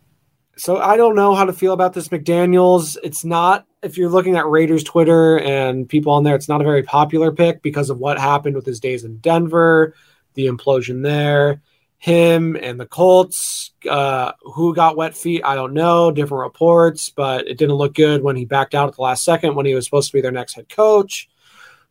[0.58, 2.96] so I don't know how to feel about this McDaniels.
[3.02, 6.64] It's not, if you're looking at Raiders Twitter and people on there, it's not a
[6.64, 9.94] very popular pick because of what happened with his days in Denver,
[10.34, 11.60] the implosion there.
[11.98, 16.10] Him and the Colts, uh, who got wet feet, I don't know.
[16.10, 19.54] Different reports, but it didn't look good when he backed out at the last second
[19.54, 21.28] when he was supposed to be their next head coach.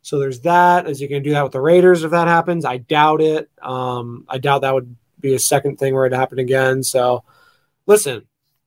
[0.02, 0.88] So there's that.
[0.88, 2.64] Is he going to do that with the Raiders if that happens?
[2.64, 3.50] I doubt it.
[3.60, 6.84] Um, I doubt that would be a second thing where it happened again.
[6.84, 7.24] So
[7.86, 8.26] listen,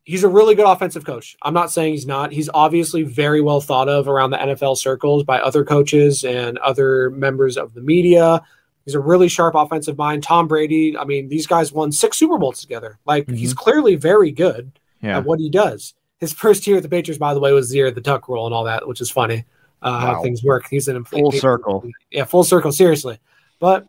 [0.09, 1.37] he's a really good offensive coach.
[1.43, 2.31] I'm not saying he's not.
[2.31, 7.11] He's obviously very well thought of around the NFL circles by other coaches and other
[7.11, 8.41] members of the media.
[8.85, 10.23] He's a really sharp offensive mind.
[10.23, 12.97] Tom Brady, I mean, these guys won six Super Bowls together.
[13.05, 15.19] Like he's clearly very good yeah.
[15.19, 15.93] at what he does.
[16.19, 18.27] His first year at the Patriots, by the way, was the year of the tuck
[18.27, 19.45] rule and all that, which is funny
[19.83, 20.65] uh, how things work.
[20.71, 21.87] He's an Full circle.
[22.09, 23.19] yeah, full circle, seriously.
[23.59, 23.85] But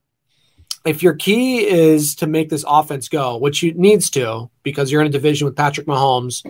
[0.84, 5.00] if your key is to make this offense go, which it needs to, because you're
[5.00, 6.44] in a division with Patrick Mahomes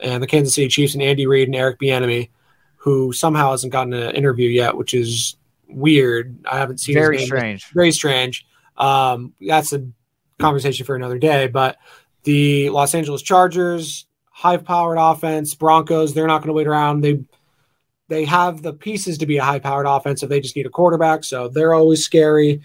[0.00, 2.30] and the Kansas City Chiefs and Andy Reid and Eric Bieniemy,
[2.76, 5.36] who somehow hasn't gotten an interview yet, which is
[5.68, 6.36] weird.
[6.50, 7.66] I haven't seen Very strange.
[7.72, 8.46] Very strange.
[8.76, 9.86] Um, that's a
[10.38, 11.46] conversation for another day.
[11.46, 11.76] But
[12.24, 17.02] the Los Angeles Chargers, high-powered offense, Broncos, they're not going to wait around.
[17.02, 17.22] They
[18.08, 21.22] they have the pieces to be a high-powered offense if they just need a quarterback.
[21.22, 22.60] So they're always scary.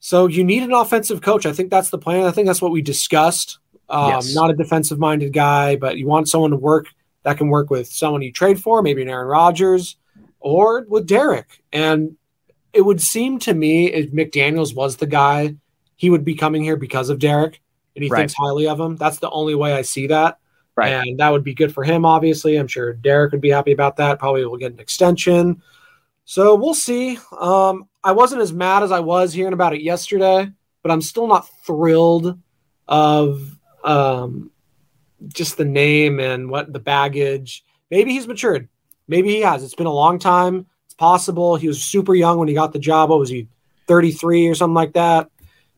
[0.00, 1.46] So you need an offensive coach.
[1.46, 2.24] I think that's the plan.
[2.24, 3.58] I think that's what we discussed.
[3.88, 4.34] Um, Yes.
[4.34, 6.86] Not a defensive-minded guy, but you want someone to work
[7.22, 9.96] that can work with someone you trade for, maybe an Aaron Rodgers,
[10.40, 11.62] or with Derek.
[11.72, 12.16] And
[12.72, 15.56] it would seem to me if McDaniels was the guy,
[15.96, 17.60] he would be coming here because of Derek,
[17.94, 18.20] and he Right.
[18.20, 18.96] thinks highly of him.
[18.96, 20.38] That's the only way I see that.
[20.76, 20.92] Right.
[20.92, 22.56] And that would be good for him, obviously.
[22.56, 24.18] I'm sure Derek would be happy about that.
[24.18, 25.60] Probably will get an extension.
[26.24, 27.18] So we'll see.
[27.38, 30.48] Um, I wasn't as mad as I was hearing about it yesterday,
[30.82, 32.38] but I'm still not thrilled
[32.86, 34.50] of um,
[35.28, 37.64] just the name and what the baggage.
[37.90, 38.68] Maybe he's matured.
[39.08, 39.64] Maybe he has.
[39.64, 40.66] It's been a long time.
[40.86, 41.56] It's possible.
[41.56, 43.10] He was super young when he got the job.
[43.10, 43.48] What was he,
[43.88, 45.30] 33 or something like that?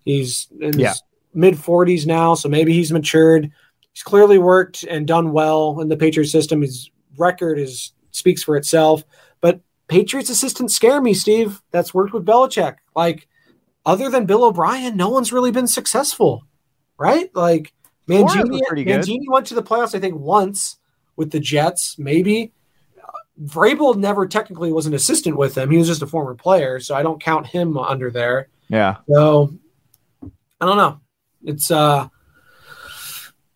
[0.05, 0.90] He's in Yeah.
[0.90, 1.02] his
[1.33, 3.50] mid 40s now, so maybe he's matured.
[3.92, 6.61] He's clearly worked and done well in the Patriot system.
[6.61, 9.05] His record is speaks for itself.
[9.40, 9.61] But
[9.92, 11.61] Patriots assistants scare me, Steve.
[11.70, 12.76] That's worked with Belichick.
[12.96, 13.28] Like,
[13.85, 16.46] other than Bill O'Brien, no one's really been successful,
[16.96, 17.35] right?
[17.35, 17.72] Like
[18.09, 18.61] Mangini.
[18.70, 20.78] Mangini went to the playoffs, I think, once
[21.16, 22.52] with the Jets, maybe.
[23.44, 25.70] Vrabel never technically was an assistant with him.
[25.70, 28.48] He was just a former player, so I don't count him under there.
[28.68, 28.96] Yeah.
[29.09, 29.52] So
[30.61, 31.00] I don't know.
[31.44, 32.09] It's uh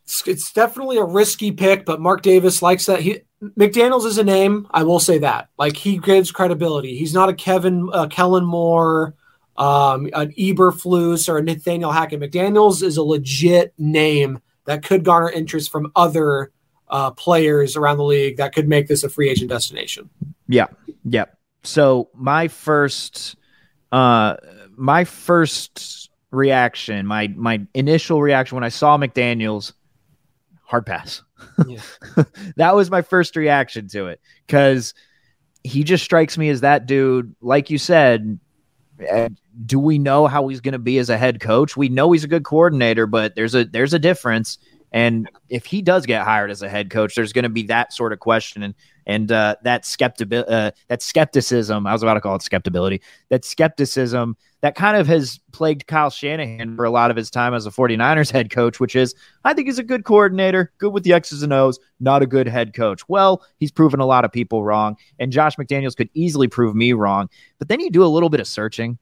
[0.04, 3.00] it's, it's definitely a risky pick, but Mark Davis likes that.
[3.00, 4.66] He McDaniels is a name.
[4.70, 5.50] I will say that.
[5.58, 6.96] Like he gives credibility.
[6.96, 9.14] He's not a Kevin uh, Kellen Moore,
[9.56, 12.20] um, an Eberflus or a Nathaniel Hackett.
[12.20, 16.50] McDaniels is a legit name that could garner interest from other
[16.88, 20.08] uh, players around the league that could make this a free agent destination.
[20.48, 20.66] Yeah.
[21.04, 21.26] Yeah.
[21.62, 23.36] So my first
[23.92, 24.36] uh
[24.76, 29.72] my first reaction, my my initial reaction when I saw McDaniels,
[30.64, 31.22] hard pass.
[32.56, 34.94] That was my first reaction to it cuz
[35.62, 38.38] he just strikes me as that dude like you said
[39.66, 41.76] do we know how he's going to be as a head coach?
[41.76, 44.58] We know he's a good coordinator, but there's a there's a difference
[44.92, 47.92] and if he does get hired as a head coach, there's going to be that
[47.92, 51.86] sort of question and and uh, that skeptibi- uh, that skepticism.
[51.86, 53.00] I was about to call it skeptibility.
[53.28, 54.36] That skepticism
[54.66, 57.70] that kind of has plagued Kyle Shanahan for a lot of his time as a
[57.70, 61.44] 49ers head coach, which is I think he's a good coordinator, good with the X's
[61.44, 63.08] and O's, not a good head coach.
[63.08, 66.94] Well, he's proven a lot of people wrong, and Josh McDaniels could easily prove me
[66.94, 67.28] wrong.
[67.60, 68.98] But then you do a little bit of searching,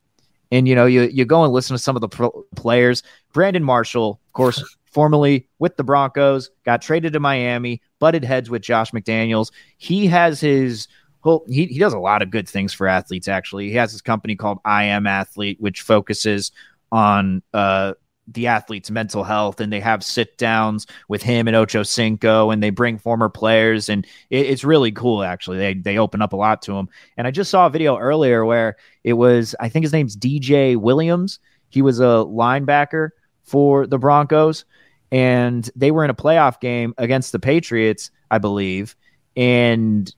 [0.53, 3.03] and you know you you go and listen to some of the pro- players.
[3.33, 8.61] Brandon Marshall, of course, formerly with the Broncos, got traded to Miami, butted heads with
[8.61, 9.51] Josh McDaniels.
[9.79, 10.89] He has his
[11.25, 13.71] well, he, he does a lot of good things for athletes, actually.
[13.71, 16.53] He has his company called I Am Athlete, which focuses
[16.93, 17.95] on uh,
[18.29, 22.63] the athlete's mental health and they have sit downs with him and Ocho Cinco and
[22.63, 25.59] they bring former players and it, it's really cool actually.
[25.59, 26.89] They they open up a lot to him.
[27.17, 30.77] And I just saw a video earlier where it was I think his name's DJ
[30.77, 31.39] Williams.
[31.69, 33.11] He was a linebacker
[33.43, 34.65] for the Broncos
[35.11, 38.97] and they were in a playoff game against the Patriots, I believe,
[39.37, 40.13] and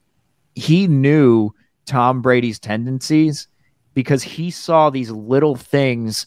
[0.57, 1.51] he knew
[1.85, 3.47] Tom Brady's tendencies
[3.95, 6.27] because he saw these little things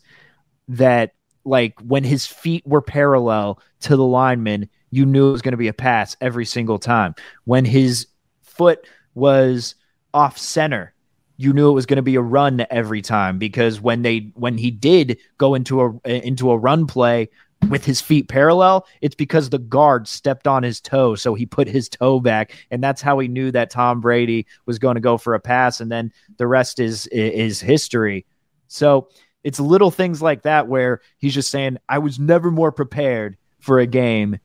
[0.69, 1.13] that
[1.43, 5.57] like when his feet were parallel to the lineman, you knew it was going to
[5.57, 7.15] be a pass every single time.
[7.45, 8.07] When his
[8.41, 9.75] foot was
[10.13, 10.93] off center,
[11.37, 14.57] you knew it was going to be a run every time because when they when
[14.57, 17.29] he did go into a into a run play
[17.67, 21.15] with his feet parallel, it's because the guard stepped on his toe.
[21.15, 22.53] So he put his toe back.
[22.71, 25.81] And that's how he knew that Tom Brady was going to go for a pass.
[25.81, 28.25] And then the rest is is history.
[28.67, 29.09] So
[29.43, 33.79] it's little things like that where he's just saying, I was never more prepared for
[33.79, 34.39] a game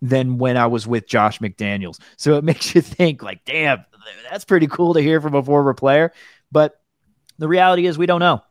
[0.00, 2.00] than when I was with Josh McDaniels.
[2.16, 3.84] So it makes you think, like, damn,
[4.30, 6.12] that's pretty cool to hear from a former player.
[6.50, 6.80] But
[7.38, 8.42] the reality is, we don't know.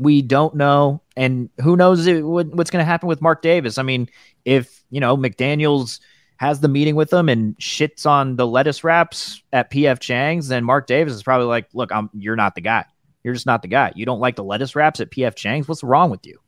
[0.00, 1.02] We don't know.
[1.14, 3.76] And who knows what's going to happen with Mark Davis?
[3.76, 4.08] I mean,
[4.46, 6.00] if, you know, McDaniels
[6.38, 10.64] has the meeting with them and shits on the lettuce wraps at PF Chang's, then
[10.64, 12.86] Mark Davis is probably like, look, I'm, you're not the guy.
[13.22, 13.92] You're just not the guy.
[13.94, 15.68] You don't like the lettuce wraps at PF Chang's.
[15.68, 16.38] What's wrong with you?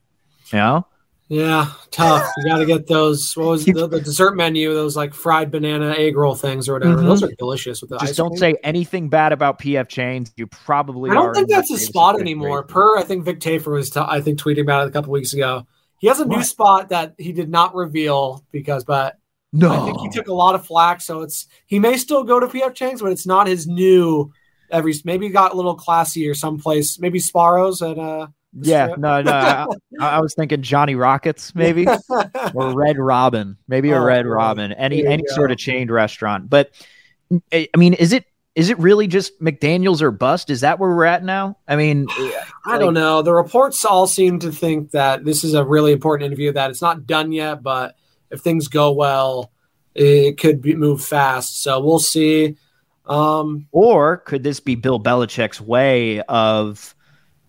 [0.51, 0.87] You know?
[1.29, 2.31] Yeah, tough.
[2.37, 3.35] You got to get those.
[3.35, 4.75] What was the, the, dessert menu?
[4.75, 6.97] Those like fried banana egg roll things or whatever.
[6.97, 7.07] Mm-hmm.
[7.07, 8.39] Those are delicious with the Just don't cream.
[8.39, 10.33] say anything bad about PF Chang's.
[10.37, 11.11] You probably.
[11.11, 12.65] I don't think that's a spot anymore.
[12.65, 15.33] Per, I think Vic Tafur was, t- I think, tweeting about it a couple weeks
[15.33, 15.67] ago.
[16.01, 16.37] He has a what?
[16.37, 19.17] new spot that he did not reveal because, but
[19.53, 21.01] no, I think he took a lot of flack.
[21.01, 24.33] So it's he may still go to PF Chang's, but it's not his new.
[24.71, 26.99] Every maybe got a little classy or someplace.
[26.99, 28.27] Maybe Sparrows at uh
[28.61, 29.33] yeah, no, no.
[29.33, 29.67] I,
[29.99, 31.87] I, was thinking Johnny Rockets, maybe,
[32.55, 35.35] or Red Robin, maybe a oh, Red Robin, any any go.
[35.35, 36.51] sort of chained restaurant.
[36.51, 36.71] But
[37.53, 40.51] I mean, is it is it really just McDaniels or bust?
[40.51, 41.57] Is that where we're at now?
[41.67, 43.23] I mean, I like, don't know.
[43.23, 46.53] The reports all seem to think that this is a really important interview.
[46.53, 47.97] That it's not done yet, but
[48.31, 49.51] if things go well,
[49.95, 51.63] it could be move fast.
[51.63, 52.57] So we'll see.
[53.07, 56.95] Um, or could this be Bill Belichick's way of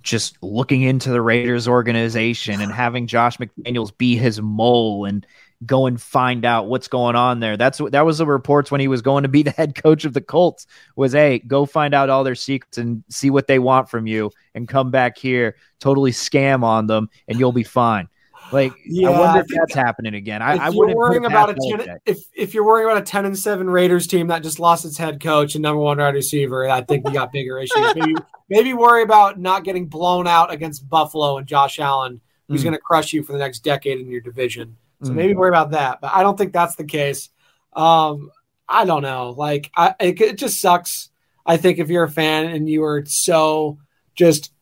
[0.04, 5.26] just looking into the Raiders organization and having Josh McDaniels be his mole and
[5.66, 7.58] go and find out what's going on there.
[7.58, 10.06] That's what that was the reports when he was going to be the head coach
[10.06, 13.60] of the Colts was hey, go find out all their secrets and see what they
[13.60, 18.08] want from you and come back here, totally scam on them and you'll be fine.
[18.54, 20.42] Like, yeah, I wonder if that's happening again.
[20.42, 23.38] I, I wouldn't worrying about a ten, if if you're worrying about a ten and
[23.38, 26.82] seven Raiders team that just lost its head coach and number one wide receiver, I
[26.82, 27.96] think we got bigger issues.
[27.96, 28.16] Maybe
[28.50, 32.66] maybe worry about not getting blown out against Buffalo and Josh Allen, who's mm.
[32.66, 34.78] going to crush you for the next decade in your division.
[35.02, 35.16] So mm.
[35.16, 36.02] maybe worry about that.
[36.02, 37.30] But I don't think that's the case.
[37.76, 38.32] Um,
[38.70, 39.32] I don't know.
[39.32, 41.10] Like, I, it, it just sucks.
[41.46, 43.80] I think if you're a fan and you are so
[44.16, 44.53] just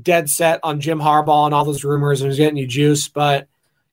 [0.00, 3.48] dead set on Jim Harbaugh and all those rumors and he's getting you juice, but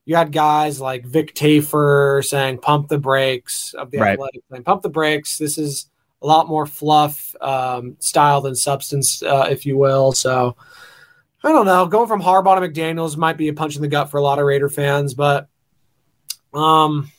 [0.06, 4.14] you had guys like Vic Tafur saying pump the brakes of the right.
[4.14, 4.64] athletic thing.
[4.64, 5.38] Pump the brakes.
[5.38, 5.90] This is
[6.22, 10.12] a lot more fluff um, style than substance, uh, if you will.
[10.12, 10.56] So
[11.44, 11.86] I don't know.
[11.88, 14.40] Going from Harbaugh to McDaniels might be a punch in the gut for a lot
[14.40, 15.48] of Raider fans, but
[16.54, 17.12] um,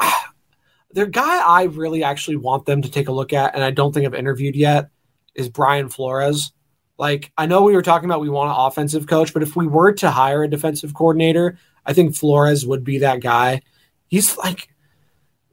[0.92, 3.92] the guy I really actually want them to take a look at, and I don't
[3.92, 4.90] think I've interviewed yet,
[5.34, 6.52] is Brian Flores.
[6.98, 9.66] Like, I know we were talking about we want an offensive coach, but if we
[9.66, 11.56] were to hire a defensive coordinator,
[11.86, 13.62] I think Flores would be that guy.
[14.08, 14.68] He's like,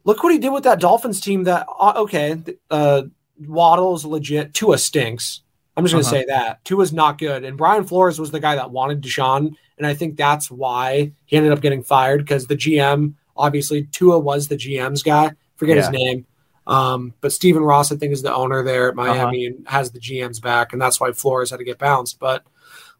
[0.04, 1.44] look what he did with that Dolphins team.
[1.44, 2.36] That uh, okay,
[2.70, 3.02] uh,
[3.38, 4.54] Waddle's legit.
[4.54, 5.42] Tua stinks.
[5.76, 6.10] I'm just gonna uh-huh.
[6.10, 7.44] say that Tua's not good.
[7.44, 11.36] And Brian Flores was the guy that wanted Deshaun, and I think that's why he
[11.36, 15.32] ended up getting fired because the GM obviously Tua was the GM's guy.
[15.56, 15.82] Forget yeah.
[15.82, 16.26] his name.
[16.66, 19.14] Um, but Stephen Ross, I think, is the owner there at uh-huh.
[19.14, 19.56] Miami uh-huh.
[19.56, 22.18] and has the GM's back, and that's why Flores had to get bounced.
[22.18, 22.44] But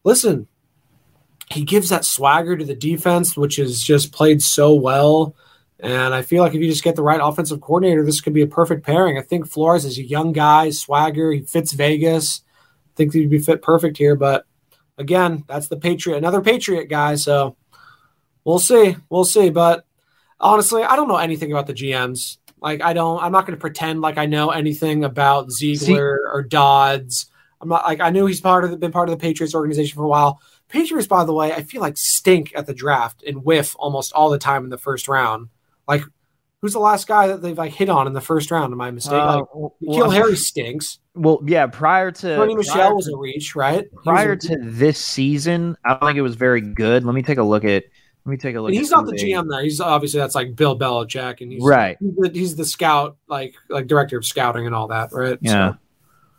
[0.03, 0.47] listen,
[1.49, 5.35] he gives that swagger to the defense, which is just played so well.
[5.79, 8.41] And I feel like if you just get the right offensive coordinator, this could be
[8.41, 9.17] a perfect pairing.
[9.17, 11.31] I think Flores is a young guy, swagger.
[11.31, 12.41] He fits Vegas.
[12.85, 14.15] I think he'd be fit perfect here.
[14.15, 14.45] But
[14.97, 17.15] again, that's the Patriot, another Patriot guy.
[17.15, 17.55] So
[18.43, 18.97] we'll see.
[19.09, 19.51] We'll see.
[19.51, 19.85] But
[20.39, 22.37] honestly, I don't know anything about the GMs.
[22.61, 23.21] Like I don't.
[23.21, 27.27] I'm not going to pretend like I know anything about Ziegler see, or Dodds.
[27.61, 29.95] I'm not like I knew he's part of the, been part of the Patriots organization
[29.95, 30.41] for a while.
[30.67, 34.29] Patriots, by the way, I feel like stink at the draft and whiff almost all
[34.29, 35.49] the time in the first round.
[35.87, 36.03] Like,
[36.61, 38.73] who's the last guy that they've like hit on in the first round?
[38.73, 39.19] Am I mistaken?
[39.19, 40.99] Uh, like, well, Harry stinks.
[41.15, 41.67] Well, yeah.
[41.67, 43.85] Prior to Sony Michel was a reach, right?
[44.03, 47.05] Prior to this season, I don't think it was very good.
[47.05, 47.85] Let me take a look at
[48.27, 48.69] Let me take a look.
[48.71, 49.63] And he's not the they- GM there.
[49.63, 51.95] He's obviously that's like Bill Belichick, and he's Right.
[51.99, 55.37] He's the, he's the scout, like like director of scouting and all that, right?
[55.41, 55.71] Yeah.
[55.71, 55.77] So-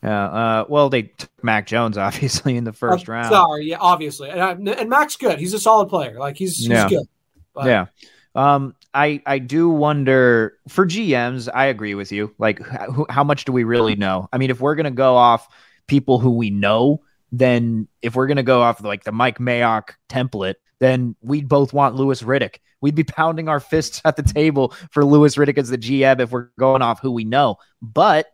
[0.02, 0.24] Yeah.
[0.26, 3.28] Uh, well, they took Mac Jones obviously in the first Uh, round.
[3.30, 5.38] Sorry, yeah, obviously, and, I, and Mac's good.
[5.38, 6.18] He's a solid player.
[6.18, 6.88] Like he's, he's Yeah.
[6.90, 7.06] good.
[7.54, 7.86] But yeah.
[8.34, 11.48] Um, I I do wonder for GMs.
[11.52, 12.34] I agree with you.
[12.38, 12.60] Like,
[13.08, 14.28] how much do we really know?
[14.30, 15.48] I mean, if we're gonna go off
[15.86, 17.00] people who we know,
[17.32, 21.96] then if we're gonna go off like the Mike Mayock template, then we'd both want
[21.96, 22.56] Louis Riddick.
[22.80, 26.30] We'd be pounding our fists at the table for Louis Riddick as the GM if
[26.30, 27.56] we're going off who we know.
[27.82, 28.26] But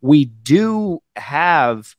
[0.00, 1.94] we do have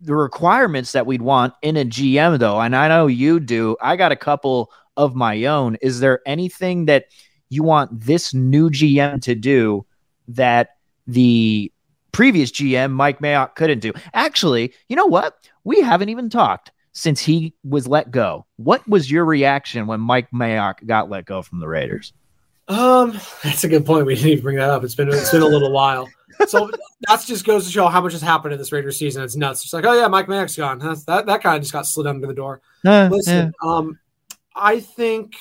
[0.00, 2.60] the requirements that we'd want in a GM, though.
[2.60, 3.76] And I know you do.
[3.80, 5.76] I got a couple of my own.
[5.80, 7.06] Is there anything that
[7.48, 9.86] you want this new GM to do
[10.28, 10.76] that
[11.06, 11.72] the
[12.12, 13.92] previous GM, Mike Mayock, couldn't do?
[14.12, 15.36] Actually, you know what?
[15.64, 18.46] We haven't even talked since he was let go.
[18.56, 22.14] What was your reaction when Mike Mayock got let go from the Raiders?
[22.68, 24.06] Um, that's a good point.
[24.06, 24.82] We didn't even bring that up.
[24.82, 26.08] It's been it's been a little while.
[26.48, 26.70] So
[27.06, 29.22] that just goes to show how much has happened in this Raiders season.
[29.22, 29.62] It's nuts.
[29.62, 30.78] It's like, oh yeah, Mike Mayock's gone.
[30.78, 32.62] That's, that that kind just got slid under the door.
[32.84, 33.98] Uh, Listen, um,
[34.54, 35.36] I think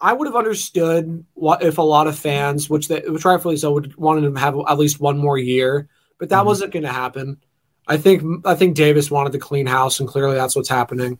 [0.00, 3.72] I would have understood what if a lot of fans, which they, which rightfully so,
[3.72, 6.46] would wanted him to have at least one more year, but that Mhm.
[6.46, 7.38] wasn't going to happen.
[7.86, 11.18] I think I think Davis wanted to clean house, and clearly that's what's happening.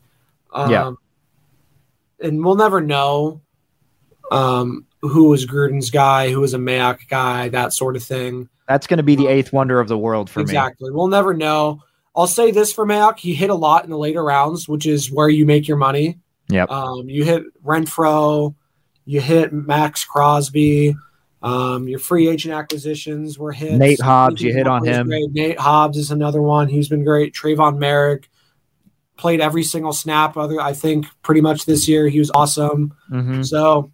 [0.52, 0.92] Um, Yeah.
[2.20, 3.40] and we'll never know
[4.32, 8.48] um, who was Gruden's guy, who was a Mayock guy, that sort of thing.
[8.68, 10.44] That's going to be the eighth wonder of the world for me.
[10.44, 10.90] exactly.
[10.90, 11.82] We'll never know.
[12.16, 15.10] I'll say this for Mayock: he hit a lot in the later rounds, which is
[15.12, 16.18] where you make your money.
[16.48, 16.70] Yep.
[16.70, 18.54] Um, you hit Renfrow,
[19.04, 20.96] you hit Maxx Crosby.
[21.46, 23.74] Um, your free agent acquisitions were hit.
[23.74, 25.08] Nate Hobbs, you hit on him.
[25.08, 26.68] Nate Hobbs is another one.
[26.68, 27.34] He's been great.
[27.34, 28.24] Tre'von Moehrig
[29.16, 30.36] played every single snap.
[30.36, 32.08] Other, I think, pretty much this year.
[32.08, 32.94] He was awesome.
[33.12, 33.46] Mhm.
[33.46, 33.92] So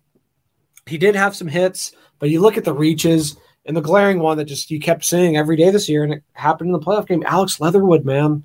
[0.86, 3.36] he did have some hits, but you look at the reaches
[3.66, 6.22] and the glaring one that just you kept seeing every day this year, and it
[6.32, 7.22] happened in the playoff game.
[7.26, 8.44] Alex Leatherwood, man,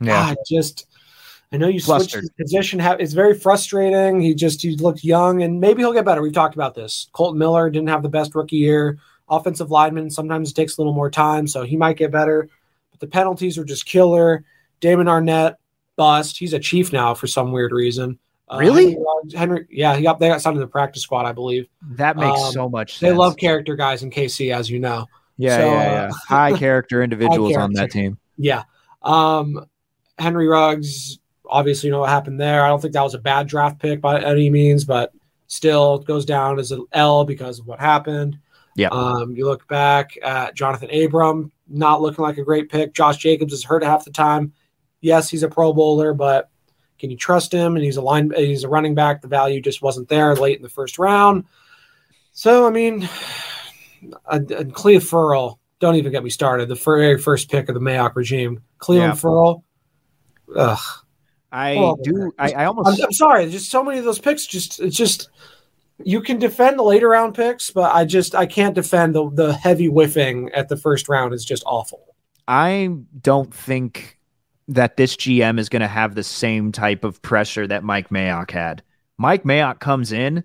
[0.00, 0.28] Yeah.
[0.34, 0.86] God, just
[1.52, 2.22] I know you switched Flustered.
[2.22, 2.80] his position.
[2.80, 4.20] It's very frustrating.
[4.20, 6.20] He just he looked young, and maybe he'll get better.
[6.20, 7.08] We've talked about this.
[7.12, 8.98] Kolton Miller didn't have the best rookie year.
[9.30, 12.48] Offensive lineman sometimes takes a little more time, so he might get better.
[12.90, 14.44] But the penalties are just killer.
[14.80, 15.54] Damon Arnette
[15.96, 16.38] bust.
[16.38, 18.18] He's a chief now for some weird reason.
[18.50, 18.92] Uh, Really?
[18.92, 21.66] Henry, Henry, yeah, he got they got signed to the practice squad, I believe.
[21.96, 25.06] That makes Um, so much They love character guys in KC, as you know.
[25.36, 26.12] yeah, so, yeah, uh.
[26.28, 28.18] High character individuals on that team.
[28.38, 28.62] Yeah.
[29.02, 29.66] Um,
[30.18, 32.64] Henry Ruggs, obviously, you know what happened there.
[32.64, 35.12] I don't think that was a bad draft pick by any means, but
[35.46, 38.38] still goes down as an L because of what happened.
[38.76, 38.88] Yeah.
[38.88, 42.94] Um, you look back at Johnathan Abram, not looking like a great pick.
[42.94, 44.52] Josh Jacobs is hurt half the time.
[45.00, 46.50] Yes, he's a Pro Bowler, but
[46.98, 47.76] can you trust him?
[47.76, 49.20] And he's a line, he's a running back.
[49.20, 51.44] The value just wasn't there late in the first round.
[52.32, 53.08] So I mean,
[54.30, 56.68] and, and Clelin Ferrell, don't even get me started.
[56.68, 59.14] The very first pick of the Mayock regime, Clelin Yeah.
[59.14, 59.64] Ferrell.
[60.54, 60.78] Ugh.
[61.50, 62.32] I Horrible do.
[62.38, 63.02] I, I I'm, almost.
[63.02, 63.50] I'm sorry.
[63.50, 64.46] Just so many of those picks.
[64.46, 65.30] Just it's just
[66.04, 69.52] you can defend the later round picks, but I just I can't defend the the
[69.54, 72.14] heavy whiffing at the first round is just awful.
[72.46, 74.18] I don't think
[74.68, 78.50] that this GM is going to have the same type of pressure that Mike Mayock
[78.50, 78.82] had.
[79.16, 80.44] Mike Mayock comes in.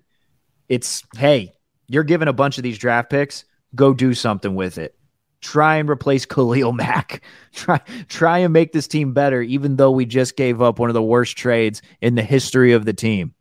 [0.68, 1.52] It's hey,
[1.88, 3.44] you're given a bunch of these draft picks.
[3.74, 4.96] Go do something with it.
[5.44, 7.22] Try and replace Khalil Mack.
[7.52, 7.78] Try
[8.08, 11.02] try and make this team better, even though we just gave up one of the
[11.02, 13.34] worst trades in the history of the team.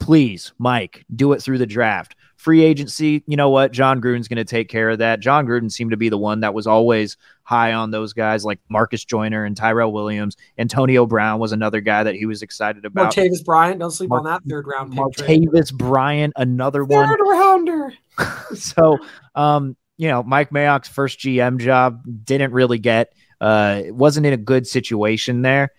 [0.00, 2.16] Please, Mike, do it through the draft.
[2.36, 3.70] Free agency, you know what?
[3.70, 5.20] John Gruden's going to take care of that.
[5.20, 8.58] John Gruden seemed to be the one that was always high on those guys like
[8.68, 10.36] Marcus Joyner and Tyrell Williams.
[10.58, 13.14] Antonio Brown was another guy that he was excited about.
[13.14, 15.00] Martavis Bryant, don't sleep Mar- on that third round pick.
[15.00, 17.08] Martavis Bryant, another one.
[17.08, 17.92] Third rounder.
[18.54, 18.98] so
[19.36, 24.38] um you know mike mayock's first gm job didn't really get uh wasn't in a
[24.38, 25.70] good situation there.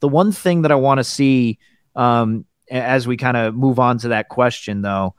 [0.00, 1.58] The one thing that i want to see
[1.94, 5.14] um as we kind of move on to that question though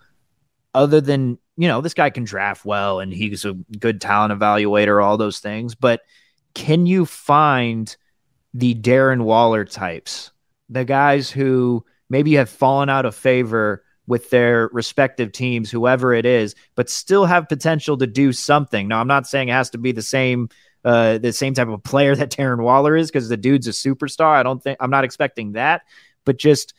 [0.74, 5.04] other than you know this guy can draft well and he's a good talent evaluator
[5.04, 6.02] all those things but
[6.54, 7.96] can you find
[8.54, 10.32] the darren waller types?
[10.70, 16.26] The guys who maybe have fallen out of favor with their respective teams, whoever it
[16.26, 18.88] is, but still have potential to do something.
[18.88, 20.50] Now, I'm not saying it has to be the same
[20.86, 24.36] uh, the same type of player that Darren Waller is because the dude's a superstar.
[24.36, 25.84] I don't think I'm not expecting that,
[26.26, 26.74] but just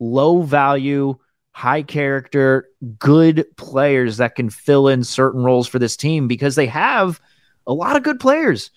[0.00, 1.18] low value,
[1.52, 2.68] high character,
[2.98, 7.20] good players that can fill in certain roles for this team because they have
[7.66, 8.70] a lot of good players.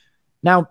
[0.43, 0.67] Now,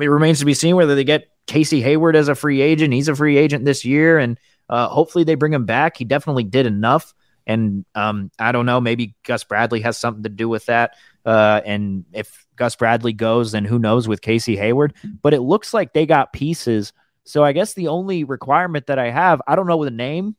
[0.00, 2.94] it remains to be seen whether they get Casey Hayward as a free agent.
[2.94, 4.38] He's a free agent this year, and
[4.70, 5.96] Uh, hopefully they bring him back.
[5.96, 7.12] He definitely did enough.
[7.46, 10.92] And um, I don't know, maybe Gus Bradley has something to do with that.
[11.26, 14.94] Uh, and if Gus Bradley goes, then who knows with Casey Hayward?
[15.20, 16.92] But it looks like they got pieces.
[17.24, 20.36] So I guess the only requirement that I have, I don't know the name,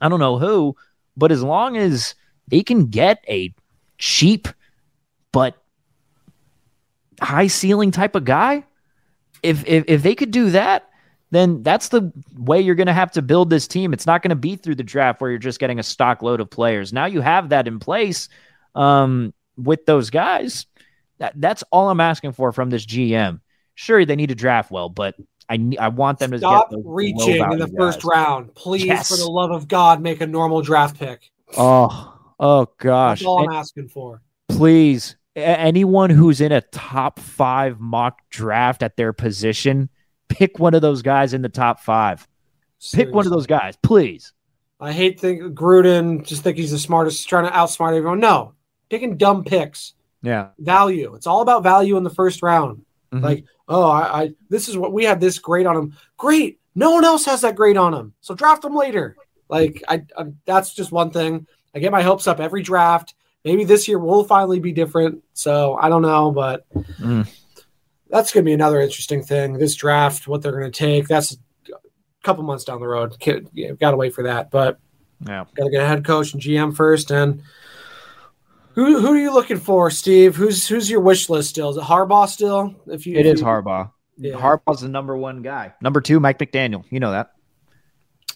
[0.00, 0.76] I don't know who,
[1.16, 2.14] but as long as
[2.46, 3.52] they can get a
[3.98, 4.46] cheap
[5.32, 5.56] but
[7.20, 8.64] high ceiling type of guy,
[9.42, 10.88] if if, if they could do that,
[11.30, 13.92] then that's the way you're going to have to build this team.
[13.92, 16.40] It's not going to be through the draft where you're just getting a stock load
[16.40, 16.92] of players.
[16.92, 18.28] Now you have that in place
[18.74, 20.66] um, with those guys.
[21.18, 23.40] That, that's all I'm asking for from this GM.
[23.74, 25.16] Sure, they need to draft well, but
[25.48, 27.74] I I want them to stop reaching in the guys.
[27.76, 28.84] first round, please.
[28.84, 29.08] Yes.
[29.08, 31.30] For the love of God, make a normal draft pick.
[31.56, 33.20] Oh, oh gosh!
[33.20, 34.22] That's all I'm asking for.
[34.48, 39.90] Please, anyone who's in a top five mock draft at their position,
[40.28, 42.26] pick one of those guys in the top five.
[42.78, 43.06] Seriously.
[43.06, 44.32] Pick one of those guys, please.
[44.78, 46.24] I hate think Gruden.
[46.24, 48.20] Just think he's the smartest, trying to outsmart everyone.
[48.20, 48.54] No,
[48.90, 49.94] picking dumb picks.
[50.22, 51.14] Yeah, value.
[51.14, 52.84] It's all about value in the first round.
[53.12, 53.24] Mm-hmm.
[53.24, 55.96] Like, oh, I, I, this is what we had this grade on him.
[56.16, 56.60] Great.
[56.74, 58.12] No one else has that grade on him.
[58.20, 59.16] So draft him later.
[59.48, 61.46] Like, I, I that's just one thing.
[61.74, 63.14] I get my hopes up every draft.
[63.44, 65.22] Maybe this year will finally be different.
[65.32, 66.66] So I don't know, but
[66.98, 67.26] mm.
[68.08, 69.54] That's going to be another interesting thing.
[69.54, 71.08] This draft, what they're going to take.
[71.08, 71.72] That's a
[72.22, 73.16] couple months down the road.
[73.20, 74.50] Got to wait for that.
[74.50, 74.78] But
[75.26, 77.10] yeah, got to get a head coach and GM first.
[77.10, 77.42] And
[78.74, 80.36] who who are you looking for, Steve?
[80.36, 81.70] Who's who's your wish list still?
[81.70, 82.74] Is it Harbaugh still?
[82.86, 83.90] If you, it if is you, Harbaugh.
[84.18, 84.34] Yeah.
[84.34, 85.74] Harbaugh's the number one guy.
[85.82, 86.84] Number two, Mike McDaniel.
[86.90, 87.32] You know that.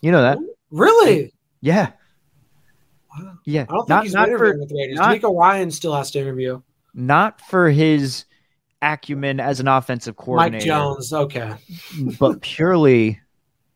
[0.02, 0.38] You know that.
[0.70, 1.32] Really?
[1.60, 1.92] Yeah.
[3.10, 3.38] Wow.
[3.44, 3.62] Yeah.
[3.62, 5.22] I don't think not, he's not for, with the Raiders.
[5.22, 6.60] Not, Ryan still has to interview.
[6.94, 8.24] Not for his
[8.82, 10.56] acumen as an offensive coordinator.
[10.56, 11.54] Mike Jones, okay.
[12.18, 13.20] but purely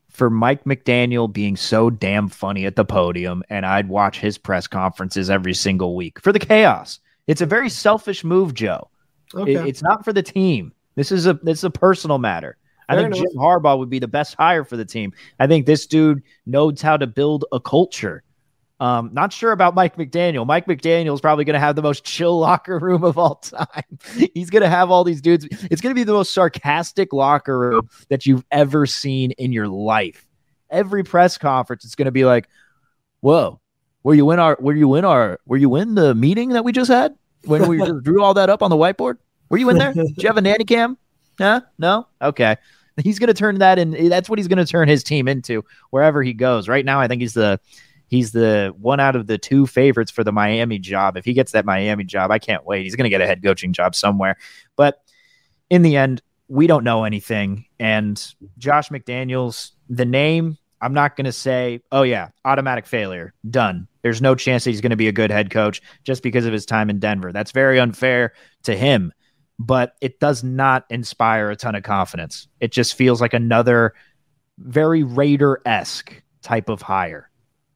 [0.08, 4.66] for Mike McDaniel being so damn funny at the podium, and I'd watch his press
[4.66, 7.00] conferences every single week for the chaos.
[7.26, 8.88] It's a very selfish move, Joe.
[9.34, 9.54] Okay.
[9.54, 10.72] It, it's not for the team.
[10.94, 12.56] This is a this is a personal matter.
[12.86, 13.26] Fair I think enough.
[13.30, 15.12] Jim Harbaugh would be the best hire for the team.
[15.40, 18.22] I think this dude knows how to build a culture.
[18.80, 20.44] Um, not sure about Mike McDaniel.
[20.46, 23.98] Mike McDaniel is probably going to have the most chill locker room of all time.
[24.34, 25.46] He's going to have all these dudes.
[25.70, 29.68] It's going to be the most sarcastic locker room that you've ever seen in your
[29.68, 30.26] life.
[30.70, 32.48] Every press conference, it's going to be like,
[33.20, 33.60] "Whoa,
[34.02, 34.56] were you in our?
[34.60, 35.38] Were you in our?
[35.46, 37.14] Were you in the meeting that we just had
[37.44, 39.18] when we just drew all that up on the whiteboard?
[39.50, 39.92] Were you in there?
[39.92, 40.98] Did you have a nanny cam?
[41.38, 41.60] Huh?
[41.78, 42.08] No.
[42.20, 42.56] Okay."
[43.02, 44.08] He's going to turn that in.
[44.08, 46.68] That's what he's going to turn his team into wherever he goes.
[46.68, 47.58] Right now, I think he's the
[48.14, 51.16] He's the one out of the two favorites for the Miami job.
[51.16, 52.84] If he gets that Miami job, I can't wait.
[52.84, 54.36] He's going to get a head coaching job somewhere.
[54.76, 55.02] But
[55.68, 57.66] in the end, we don't know anything.
[57.80, 58.22] And
[58.58, 63.88] Josh McDaniels, the name, I'm not going to say, oh, yeah, automatic failure, done.
[64.02, 66.52] There's no chance that he's going to be a good head coach just because of
[66.52, 67.32] his time in Denver.
[67.32, 68.34] That's very unfair
[68.64, 69.12] to him,
[69.58, 72.46] but it does not inspire a ton of confidence.
[72.60, 73.94] It just feels like another
[74.58, 77.30] very Raider esque type of hire.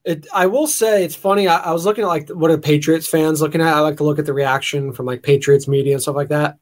[0.09, 1.48] It, I will say it's funny.
[1.48, 3.74] I, I, was looking at like what are Patriots fans looking at.
[3.74, 6.56] I like to look at the reaction from like Patriots media and stuff like that.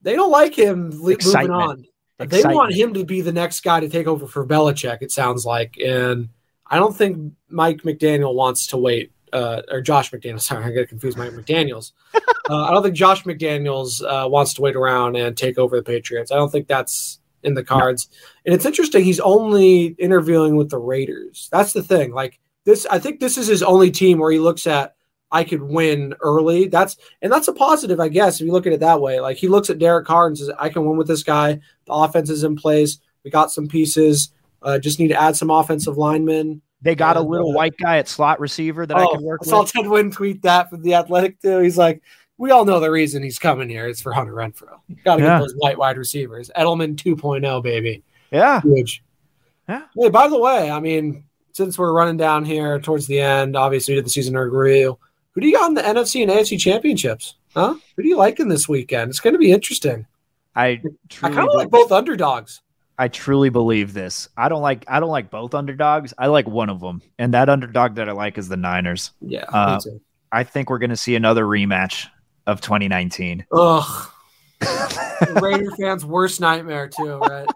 [0.00, 1.50] They don't like him Excitement.
[1.50, 1.84] moving on.
[2.18, 2.30] Excitement.
[2.30, 5.02] They want him to be the next guy to take over for Belichick.
[5.02, 6.30] It sounds like, and
[6.66, 9.12] I don't think Mike McDaniel wants to wait.
[9.34, 10.40] Uh, or Josh McDaniel.
[10.40, 11.18] Sorry, I get confused.
[11.18, 11.92] Mike McDaniels.
[12.14, 15.82] uh, I don't think Josh McDaniels uh, wants to wait around and take over the
[15.82, 16.32] Patriots.
[16.32, 18.08] I don't think that's in the cards.
[18.46, 19.04] And it's interesting.
[19.04, 21.50] He's only interviewing with the Raiders.
[21.52, 22.12] That's the thing.
[22.12, 24.96] Like this I think this is his only team where he looks at
[25.32, 26.68] I could win early.
[26.68, 29.20] That's and that's a positive, I guess, if you look at it that way.
[29.20, 31.60] Like he looks at Derek Carr and says, I can win with this guy.
[31.86, 32.98] The offense is in place.
[33.24, 34.32] We got some pieces.
[34.62, 36.60] Uh, just need to add some offensive linemen.
[36.82, 39.40] They got a little uh, white guy at slot receiver that oh, I can work
[39.44, 39.72] I saw with.
[39.72, 41.58] Ted Wynn tweet that from the athletic too.
[41.58, 42.02] He's like,
[42.38, 43.86] we all know the reason he's coming here.
[43.86, 44.78] It's for Hunter Renfrow.
[45.04, 45.38] Got to yeah.
[45.38, 46.50] get those white wide receivers.
[46.56, 48.04] Edelman 2.0, baby.
[48.30, 48.60] Yeah.
[48.60, 49.02] Huge.
[49.68, 49.82] Yeah.
[49.96, 51.24] Hey, by the way, I mean,
[51.56, 54.98] since we're running down here towards the end, obviously we did the season review.
[55.32, 57.36] Who do you got in the NFC and AFC championships?
[57.54, 57.76] Huh?
[57.96, 59.08] Who do you like in this weekend?
[59.08, 60.06] It's going to be interesting.
[60.54, 60.82] I
[61.22, 62.60] I kind of like both underdogs.
[62.98, 64.28] I truly believe this.
[64.36, 66.12] I don't like I don't like both underdogs.
[66.18, 69.12] I like one of them, and that underdog that I like is the Niners.
[69.22, 69.80] Yeah, uh,
[70.32, 72.06] I think we're going to see another rematch
[72.46, 73.46] of 2019.
[73.52, 74.10] Ugh.
[75.40, 77.46] Raider fans' worst nightmare too, right?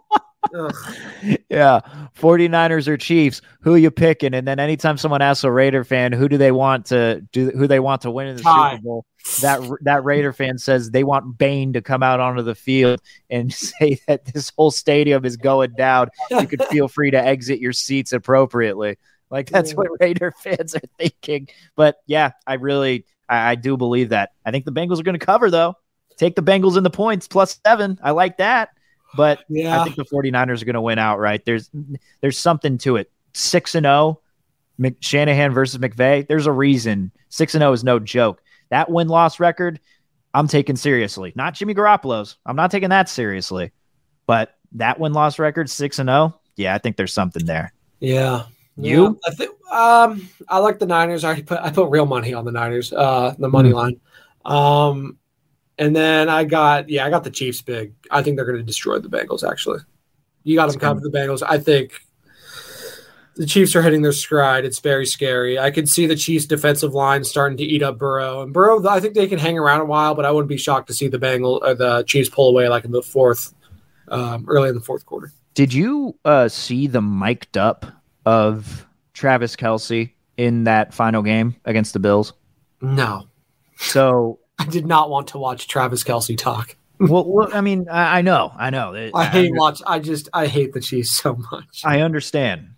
[1.49, 1.81] Yeah.
[2.19, 4.35] 49ers or Chiefs, who you picking?
[4.35, 7.67] And then anytime someone asks a Raider fan who do they want to do who
[7.67, 8.43] they want to win in the.
[8.43, 9.07] Super Bowl,
[9.41, 13.53] that that Raider fan says they want Bane to come out onto the field and
[13.55, 16.09] say that this whole stadium is going down.
[16.31, 18.97] You could feel free to exit your seats appropriately.
[19.31, 21.49] Like that's what Raider fans are thinking.
[21.77, 24.31] But yeah, I really I, I do believe that.
[24.45, 25.75] I think the Bengals are going to cover though.
[26.17, 27.99] Take the Bengals in the points plus seven.
[28.03, 28.71] I like that.
[29.17, 29.81] But yeah.
[29.81, 31.45] I think the 49ers are going to win outright.
[31.45, 31.71] There's
[32.21, 33.11] there's something to it.
[33.33, 34.21] 6 and 0
[34.79, 36.27] Mc, Shanahan versus McVay.
[36.27, 37.11] There's a reason.
[37.29, 38.43] 6 and 0 is no joke.
[38.71, 39.81] That win-loss record
[40.33, 41.33] I'm taking seriously.
[41.35, 42.37] Not Jimmy Garoppolo's.
[42.47, 43.73] I'm not taking that seriously.
[44.27, 47.73] But that win-loss record 6 and 0, yeah, I think there's something there.
[47.99, 48.45] Yeah.
[48.77, 49.19] You?
[49.27, 51.25] Yeah, I think um I like the Niners.
[51.25, 53.77] I already put I put real money on the Niners, uh the money Hmm.
[53.77, 54.01] line.
[54.45, 55.19] Um
[55.81, 57.95] and then I got yeah, I got the Chiefs big.
[58.11, 59.81] I think they're gonna destroy the Bengals actually.
[60.45, 61.43] You got them covered the Bengals.
[61.47, 61.93] I think
[63.37, 64.67] the Chiefs are hitting their stride.
[64.67, 65.59] It's very scary.
[65.59, 68.43] I can see the Chiefs defensive line starting to eat up Burrow.
[68.43, 70.89] And Burrow, I think they can hang around a while, but I wouldn't be shocked
[70.89, 73.55] to see the Bengal or the Chiefs pull away like in the fourth,
[74.09, 75.33] um, early in the fourth quarter.
[75.55, 77.87] Did you uh, see the mic'd up
[78.27, 82.35] of Travis Kelce in that final game against the Bills?
[82.83, 83.27] No,
[83.77, 86.77] So I did not want to watch Travis Kelce talk.
[87.01, 89.11] well, well, I mean, I, I know, I know.
[89.15, 89.81] I hate watch.
[89.87, 91.83] I just I hate the Chiefs so much.
[91.83, 92.75] I understand.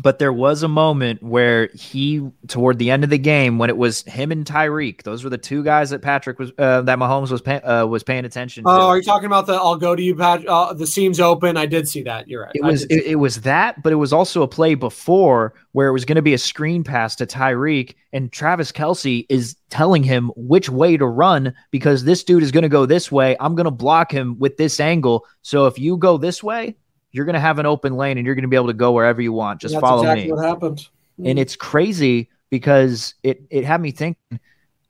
[0.00, 3.76] But there was a moment where he, toward the end of the game, when it
[3.76, 7.30] was him and Tyreek, those were the two guys that Patrick was, uh, that Mahomes
[7.30, 8.70] was pay, uh, was paying attention to.
[8.70, 10.14] Oh, are you talking about the "I'll go to you"?
[10.14, 11.56] Pat, uh, the seams open.
[11.56, 12.28] I did see that.
[12.28, 12.52] You're right.
[12.54, 15.92] It was it, it was that, but it was also a play before where it
[15.92, 20.30] was going to be a screen pass to Tyreek, and Travis Kelce is telling him
[20.36, 23.36] which way to run because this dude is going to go this way.
[23.40, 25.26] I'm going to block him with this angle.
[25.42, 26.76] So if you go this way,
[27.12, 28.92] you're going to have an open lane and you're going to be able to go
[28.92, 29.60] wherever you want.
[29.60, 30.32] Just That's follow exactly me.
[30.32, 30.88] What happened?
[31.18, 31.42] And mm.
[31.42, 34.40] it's crazy because it it had me thinking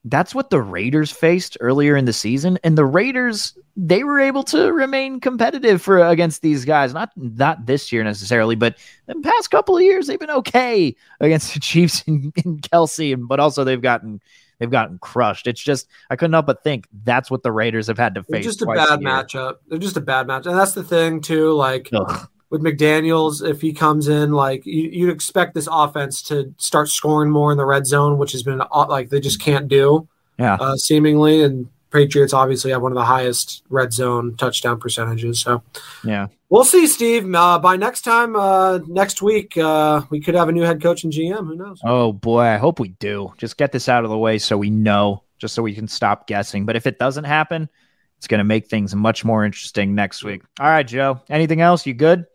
[0.04, 4.42] that's what the Raiders faced earlier in the season and the Raiders they were able
[4.44, 9.50] to remain competitive for against these guys not not this year necessarily but the past
[9.50, 13.64] couple of years they've been okay against the Chiefs and, and Kelce and but also
[13.64, 14.20] they've gotten
[14.58, 17.98] they've gotten crushed it's just I couldn't help but think that's what the Raiders have
[17.98, 19.56] had to They're face just a bad matchup.
[19.68, 21.52] They're just a bad match, and that's the thing too.
[21.52, 22.28] Like Ugh.
[22.50, 27.30] with McDaniel's, if he comes in, like you, you'd expect this offense to start scoring
[27.30, 30.08] more in the red zone, which has been uh, like they just can't do.
[30.38, 30.54] Yeah.
[30.54, 35.40] uh, seemingly, and Patriots obviously have one of the highest red zone touchdown percentages.
[35.40, 35.62] So
[36.04, 37.32] yeah we'll see, Steve.
[37.34, 41.04] Uh, by next time, uh, next week, uh, we could have a new head coach
[41.04, 41.46] and GM.
[41.46, 41.80] Who knows?
[41.84, 43.32] Oh boy, I hope we do.
[43.38, 46.26] Just get this out of the way so we know, just so we can stop
[46.26, 46.66] guessing.
[46.66, 47.68] But if it doesn't happen,
[48.16, 50.42] it's going to make things much more interesting next week.
[50.58, 51.20] All right, Joe.
[51.30, 51.86] Anything else?
[51.86, 52.26] You good?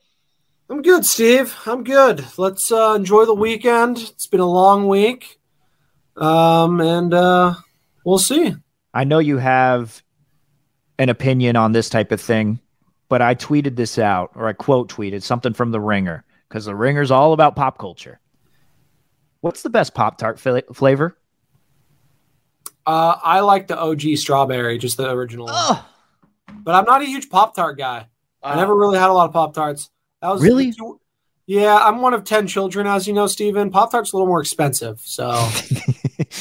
[0.70, 1.56] I'm good, Steve.
[1.66, 2.26] I'm good.
[2.38, 3.98] Let's uh, enjoy the weekend.
[3.98, 5.40] It's been a long week,
[6.16, 7.56] um, and uh,
[8.06, 8.56] we'll see.
[8.94, 10.04] I know you have
[11.00, 12.60] an opinion on this type of thing,
[13.10, 16.76] but I tweeted this out, or I quote tweeted something from The Ringer, because The
[16.76, 18.20] Ringer's all about pop culture.
[19.42, 21.18] What's the best Pop Tart flavor?
[22.86, 25.48] Uh, I like the OG strawberry, just the original.
[25.50, 25.84] Ugh.
[26.64, 28.08] But I'm not a huge Pop Tart guy.
[28.42, 29.90] I never really had a lot of Pop Tarts.
[30.22, 30.74] That was Really?
[31.46, 33.70] Yeah, I'm one of ten children, as you know, Steven.
[33.70, 35.32] Pop Tart's a little more expensive, so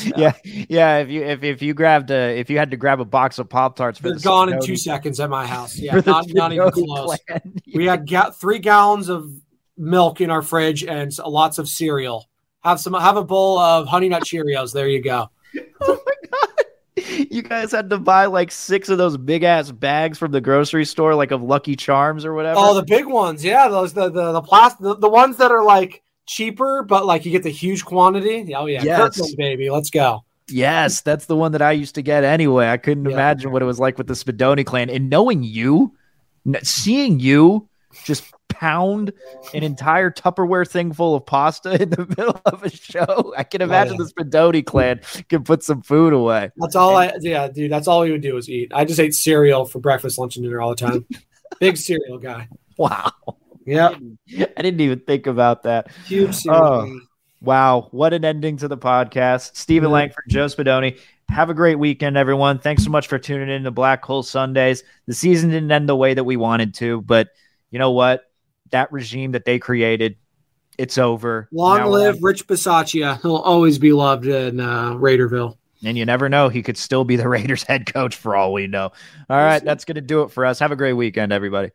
[0.17, 0.99] yeah, yeah.
[0.99, 3.49] If you if, if you grabbed a if you had to grab a box of
[3.49, 5.79] Pop Tarts for they're the gone in two seconds at my house.
[5.79, 7.19] Yeah, not, not even close.
[7.27, 7.55] clan.
[7.75, 9.31] We had ga- three gallons of
[9.77, 12.29] milk in our fridge and lots of cereal.
[12.63, 12.95] Have some.
[12.95, 14.73] Have a bowl of Honey Nut Cheerios.
[14.73, 15.29] There you go.
[15.81, 17.27] Oh my god!
[17.31, 20.85] You guys had to buy like six of those big ass bags from the grocery
[20.85, 22.59] store, like of Lucky Charms or whatever.
[22.59, 23.45] Oh, the big ones.
[23.45, 27.25] Yeah, those the the the plastic the, the ones that are like cheaper, but like
[27.25, 28.55] you get the huge quantity.
[28.55, 29.17] Oh yeah, Yes.
[29.17, 29.71] Kirkland, baby.
[29.71, 30.25] Let's go.
[30.49, 32.69] yes, that's the one that I used to get anyway.
[32.69, 33.13] I couldn't Yeah.
[33.13, 34.91] imagine what it was like with the Spadoni clan.
[34.91, 35.95] And knowing you,
[36.63, 37.69] seeing you
[38.05, 39.13] just pound
[39.55, 43.63] an entire Tupperware thing full of pasta in the middle of a show, I can
[43.63, 44.05] imagine yeah.
[44.05, 46.51] the Spadoni clan can put some food away.
[46.57, 47.13] That's all I.
[47.21, 47.71] Yeah, dude.
[47.73, 48.73] That's all we would do is eat.
[48.75, 51.07] I just ate cereal for breakfast, lunch, and dinner all the time.
[51.61, 52.49] big cereal guy.
[52.77, 53.13] Wow.
[53.67, 53.97] Yep.
[54.57, 55.91] I didn't even think about that.
[56.07, 56.37] Huge.
[56.49, 57.01] Oh.
[57.41, 59.57] Wow, what an ending to the podcast.
[59.57, 59.95] Steven Yeah.
[59.95, 60.99] Langford, Joe Spadoni.
[61.29, 62.59] Have a great weekend, everyone.
[62.59, 64.85] Thanks so much for tuning in to Black Hole Sundays.
[65.07, 67.31] The season didn't end the way that we wanted to, but
[67.71, 68.25] you know what?
[68.71, 70.17] That regime that they created,
[70.79, 71.49] it's over.
[71.53, 73.21] Long Now live Rich Bisaccia.
[73.23, 75.57] He'll always be loved in uh, Raiderville.
[75.85, 76.49] And you never know.
[76.49, 78.93] He could still be the Raiders head coach for all we know.
[79.29, 80.61] All right, that's going to do it for us.
[80.61, 81.71] Have a great weekend, everybody.